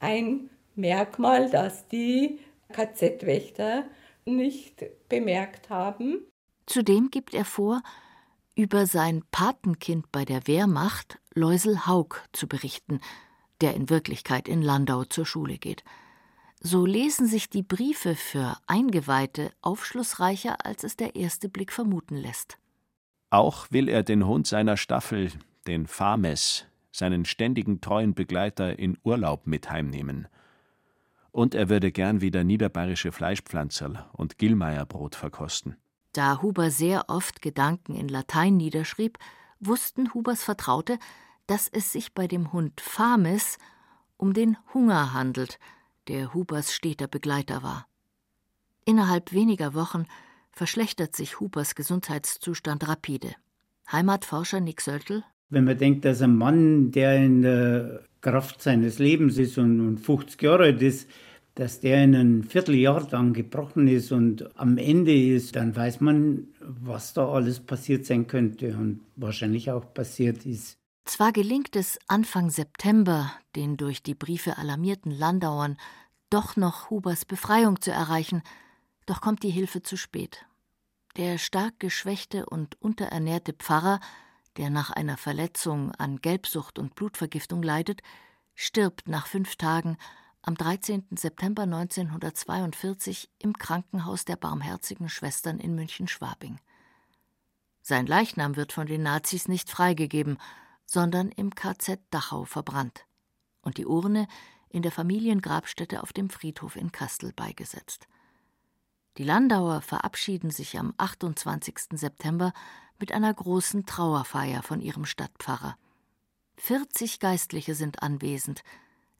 Ein 0.00 0.50
Merkmal, 0.74 1.48
das 1.48 1.88
die 1.88 2.40
KZ-Wächter 2.72 3.84
nicht 4.26 4.84
bemerkt 5.08 5.70
haben. 5.70 6.26
Zudem 6.70 7.10
gibt 7.10 7.34
er 7.34 7.44
vor, 7.44 7.82
über 8.54 8.86
sein 8.86 9.24
Patenkind 9.32 10.12
bei 10.12 10.24
der 10.24 10.46
Wehrmacht, 10.46 11.18
Läusel 11.34 11.84
Haug, 11.88 12.22
zu 12.32 12.46
berichten, 12.46 13.00
der 13.60 13.74
in 13.74 13.90
Wirklichkeit 13.90 14.46
in 14.46 14.62
Landau 14.62 15.02
zur 15.02 15.26
Schule 15.26 15.58
geht. 15.58 15.82
So 16.60 16.86
lesen 16.86 17.26
sich 17.26 17.50
die 17.50 17.64
Briefe 17.64 18.14
für 18.14 18.56
Eingeweihte 18.68 19.50
aufschlussreicher, 19.62 20.64
als 20.64 20.84
es 20.84 20.94
der 20.94 21.16
erste 21.16 21.48
Blick 21.48 21.72
vermuten 21.72 22.14
lässt. 22.14 22.56
Auch 23.30 23.66
will 23.72 23.88
er 23.88 24.04
den 24.04 24.24
Hund 24.24 24.46
seiner 24.46 24.76
Staffel, 24.76 25.32
den 25.66 25.88
Fames, 25.88 26.66
seinen 26.92 27.24
ständigen 27.24 27.80
treuen 27.80 28.14
Begleiter 28.14 28.78
in 28.78 28.96
Urlaub 29.02 29.48
mit 29.48 29.72
heimnehmen. 29.72 30.28
Und 31.32 31.56
er 31.56 31.68
würde 31.68 31.90
gern 31.90 32.20
wieder 32.20 32.44
niederbayerische 32.44 33.10
Fleischpflanzerl 33.10 34.08
und 34.12 34.38
Gillmeierbrot 34.38 35.16
verkosten. 35.16 35.76
Da 36.12 36.42
Huber 36.42 36.70
sehr 36.70 37.04
oft 37.08 37.42
Gedanken 37.42 37.94
in 37.94 38.08
Latein 38.08 38.56
niederschrieb, 38.56 39.18
wussten 39.60 40.12
Hubers 40.12 40.42
Vertraute, 40.42 40.98
dass 41.46 41.68
es 41.68 41.92
sich 41.92 42.14
bei 42.14 42.26
dem 42.26 42.52
Hund 42.52 42.80
Fames 42.80 43.58
um 44.16 44.34
den 44.34 44.56
Hunger 44.74 45.12
handelt, 45.14 45.58
der 46.08 46.34
Hubers 46.34 46.72
steter 46.72 47.06
Begleiter 47.06 47.62
war. 47.62 47.86
Innerhalb 48.84 49.32
weniger 49.32 49.74
Wochen 49.74 50.06
verschlechtert 50.52 51.14
sich 51.14 51.40
Hubers 51.40 51.74
Gesundheitszustand 51.74 52.88
rapide. 52.88 53.34
Heimatforscher 53.90 54.60
Nick 54.60 54.80
Söltl. 54.80 55.24
Wenn 55.48 55.64
man 55.64 55.78
denkt, 55.78 56.04
dass 56.04 56.22
ein 56.22 56.36
Mann, 56.36 56.90
der 56.90 57.16
in 57.16 57.42
der 57.42 58.04
Kraft 58.20 58.62
seines 58.62 58.98
Lebens 58.98 59.38
ist 59.38 59.58
und 59.58 59.98
50 59.98 60.40
Jahre 60.42 60.64
alt 60.64 60.82
ist, 60.82 61.08
dass 61.54 61.80
der 61.80 62.04
in 62.04 62.14
ein 62.14 62.44
Vierteljahr 62.44 63.06
dann 63.06 63.32
gebrochen 63.32 63.88
ist 63.88 64.12
und 64.12 64.56
am 64.58 64.78
Ende 64.78 65.14
ist, 65.14 65.56
dann 65.56 65.74
weiß 65.74 66.00
man, 66.00 66.48
was 66.60 67.12
da 67.12 67.28
alles 67.28 67.60
passiert 67.60 68.06
sein 68.06 68.26
könnte 68.26 68.76
und 68.76 69.00
wahrscheinlich 69.16 69.70
auch 69.70 69.92
passiert 69.92 70.46
ist. 70.46 70.78
Zwar 71.04 71.32
gelingt 71.32 71.74
es 71.76 71.98
Anfang 72.06 72.50
September, 72.50 73.32
den 73.56 73.76
durch 73.76 74.02
die 74.02 74.14
Briefe 74.14 74.58
alarmierten 74.58 75.10
Landauern, 75.10 75.76
doch 76.30 76.56
noch 76.56 76.90
Hubers 76.90 77.24
Befreiung 77.24 77.80
zu 77.80 77.90
erreichen, 77.90 78.42
doch 79.06 79.20
kommt 79.20 79.42
die 79.42 79.50
Hilfe 79.50 79.82
zu 79.82 79.96
spät. 79.96 80.46
Der 81.16 81.38
stark 81.38 81.80
geschwächte 81.80 82.46
und 82.46 82.80
unterernährte 82.80 83.52
Pfarrer, 83.52 83.98
der 84.56 84.70
nach 84.70 84.90
einer 84.90 85.16
Verletzung 85.16 85.90
an 85.92 86.20
Gelbsucht 86.20 86.78
und 86.78 86.94
Blutvergiftung 86.94 87.62
leidet, 87.62 88.02
stirbt 88.54 89.08
nach 89.08 89.26
fünf 89.26 89.56
Tagen 89.56 89.96
am 90.42 90.54
13. 90.54 91.06
September 91.16 91.62
1942 91.62 93.30
im 93.38 93.56
Krankenhaus 93.56 94.24
der 94.24 94.36
Barmherzigen 94.36 95.08
Schwestern 95.08 95.58
in 95.58 95.74
München-Schwabing. 95.74 96.58
Sein 97.82 98.06
Leichnam 98.06 98.56
wird 98.56 98.72
von 98.72 98.86
den 98.86 99.02
Nazis 99.02 99.48
nicht 99.48 99.70
freigegeben, 99.70 100.38
sondern 100.86 101.28
im 101.28 101.54
KZ 101.54 102.00
Dachau 102.10 102.44
verbrannt 102.44 103.04
und 103.62 103.76
die 103.76 103.86
Urne 103.86 104.28
in 104.68 104.82
der 104.82 104.92
Familiengrabstätte 104.92 106.02
auf 106.02 106.12
dem 106.12 106.30
Friedhof 106.30 106.76
in 106.76 106.92
Kastel 106.92 107.32
beigesetzt. 107.32 108.06
Die 109.18 109.24
Landauer 109.24 109.82
verabschieden 109.82 110.50
sich 110.50 110.78
am 110.78 110.94
28. 110.96 111.74
September 111.92 112.52
mit 112.98 113.12
einer 113.12 113.32
großen 113.32 113.84
Trauerfeier 113.86 114.62
von 114.62 114.80
ihrem 114.80 115.04
Stadtpfarrer. 115.04 115.76
40 116.56 117.18
Geistliche 117.18 117.74
sind 117.74 118.02
anwesend, 118.02 118.62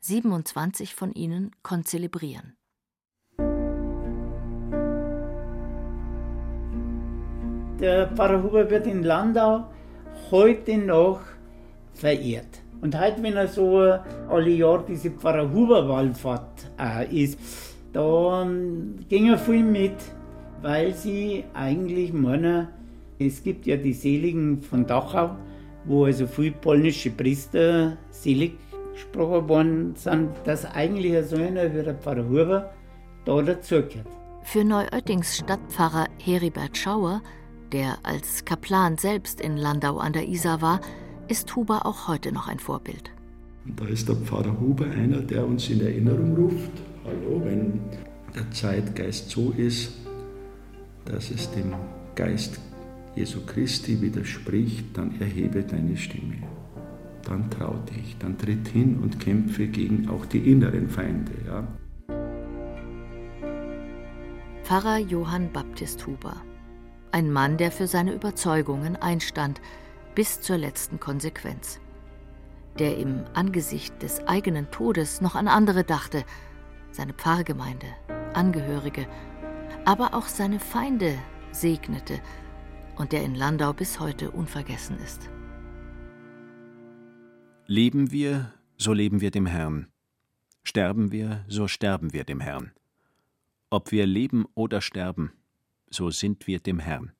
27 0.00 0.94
von 0.94 1.12
ihnen 1.12 1.50
konzelebrieren. 1.62 2.56
Der 7.80 8.08
Pfarrer 8.14 8.42
Huber 8.42 8.68
wird 8.70 8.86
in 8.86 9.02
Landau 9.02 9.64
heute 10.30 10.76
noch 10.76 11.20
verehrt. 11.94 12.60
Und 12.80 12.98
heute, 12.98 13.22
wenn 13.22 13.36
er 13.36 13.48
so 13.48 13.78
alle 13.78 14.50
Jahre 14.50 14.84
diese 14.88 15.10
Pfarrer 15.10 15.50
Huber 15.52 15.88
Wallfahrt 15.88 16.70
äh, 16.78 17.24
ist, 17.24 17.38
da 17.92 18.46
ging 19.08 19.28
er 19.28 19.38
viel 19.38 19.64
mit. 19.64 19.96
weil 20.62 20.94
sie 20.94 21.44
eigentlich 21.54 22.12
meinen, 22.12 22.68
es 23.18 23.42
gibt 23.42 23.66
ja 23.66 23.76
die 23.76 23.92
Seligen 23.92 24.60
von 24.60 24.86
Dachau, 24.86 25.36
wo 25.84 26.04
also 26.04 26.26
viele 26.26 26.52
polnische 26.52 27.10
Priester 27.10 27.96
selig 28.10 28.58
gesprochen 29.00 29.48
worden 29.48 29.94
sind, 29.96 30.30
dass 30.44 30.64
eigentlich 30.64 31.26
so 31.26 31.36
einer 31.36 31.74
wie 31.74 31.82
der 31.82 31.94
Pfarrer 31.94 32.28
Huber 32.28 32.70
da 33.24 33.42
dazugehört. 33.42 34.06
Für 34.42 34.64
Neuöttings 34.64 35.38
Stadtpfarrer 35.38 36.06
Heribert 36.18 36.76
Schauer, 36.76 37.22
der 37.72 37.98
als 38.02 38.44
Kaplan 38.44 38.96
selbst 38.98 39.40
in 39.40 39.56
Landau 39.56 39.98
an 39.98 40.12
der 40.12 40.28
Isar 40.28 40.60
war, 40.60 40.80
ist 41.28 41.54
Huber 41.54 41.86
auch 41.86 42.08
heute 42.08 42.32
noch 42.32 42.48
ein 42.48 42.58
Vorbild. 42.58 43.10
Und 43.66 43.80
da 43.80 43.86
ist 43.86 44.08
der 44.08 44.16
Pfarrer 44.16 44.58
Huber 44.58 44.86
einer, 44.86 45.18
der 45.18 45.46
uns 45.46 45.68
in 45.68 45.80
Erinnerung 45.80 46.34
ruft, 46.36 46.72
hallo, 47.04 47.42
wenn 47.44 47.80
der 48.34 48.50
Zeitgeist 48.50 49.30
so 49.30 49.52
ist, 49.56 49.92
dass 51.04 51.30
es 51.30 51.50
dem 51.52 51.74
Geist 52.14 52.60
Jesu 53.14 53.40
Christi 53.46 54.00
widerspricht, 54.00 54.96
dann 54.96 55.20
erhebe 55.20 55.62
deine 55.62 55.96
Stimme. 55.96 56.36
Dann 57.30 57.48
trau 57.48 57.74
dich, 57.88 58.16
dann 58.18 58.36
tritt 58.36 58.66
hin 58.66 58.98
und 58.98 59.20
kämpfe 59.20 59.68
gegen 59.68 60.08
auch 60.08 60.26
die 60.26 60.50
inneren 60.50 60.88
Feinde. 60.88 61.30
Ja. 61.46 61.64
Pfarrer 64.64 64.98
Johann 64.98 65.52
Baptist 65.52 66.04
Huber. 66.08 66.42
Ein 67.12 67.30
Mann, 67.30 67.56
der 67.56 67.70
für 67.70 67.86
seine 67.86 68.14
Überzeugungen 68.14 68.96
einstand, 68.96 69.60
bis 70.16 70.40
zur 70.40 70.58
letzten 70.58 70.98
Konsequenz. 70.98 71.78
Der 72.80 72.98
im 72.98 73.22
Angesicht 73.34 74.02
des 74.02 74.26
eigenen 74.26 74.68
Todes 74.72 75.20
noch 75.20 75.36
an 75.36 75.46
andere 75.46 75.84
dachte, 75.84 76.24
seine 76.90 77.12
Pfarrgemeinde, 77.12 77.86
Angehörige, 78.34 79.06
aber 79.84 80.14
auch 80.14 80.26
seine 80.26 80.58
Feinde 80.58 81.14
segnete 81.52 82.18
und 82.96 83.12
der 83.12 83.22
in 83.22 83.36
Landau 83.36 83.72
bis 83.72 84.00
heute 84.00 84.32
unvergessen 84.32 84.98
ist. 84.98 85.30
Leben 87.72 88.10
wir, 88.10 88.52
so 88.78 88.92
leben 88.92 89.20
wir 89.20 89.30
dem 89.30 89.46
Herrn. 89.46 89.86
Sterben 90.64 91.12
wir, 91.12 91.44
so 91.46 91.68
sterben 91.68 92.12
wir 92.12 92.24
dem 92.24 92.40
Herrn. 92.40 92.72
Ob 93.70 93.92
wir 93.92 94.06
leben 94.06 94.44
oder 94.56 94.80
sterben, 94.80 95.30
so 95.88 96.10
sind 96.10 96.48
wir 96.48 96.58
dem 96.58 96.80
Herrn. 96.80 97.12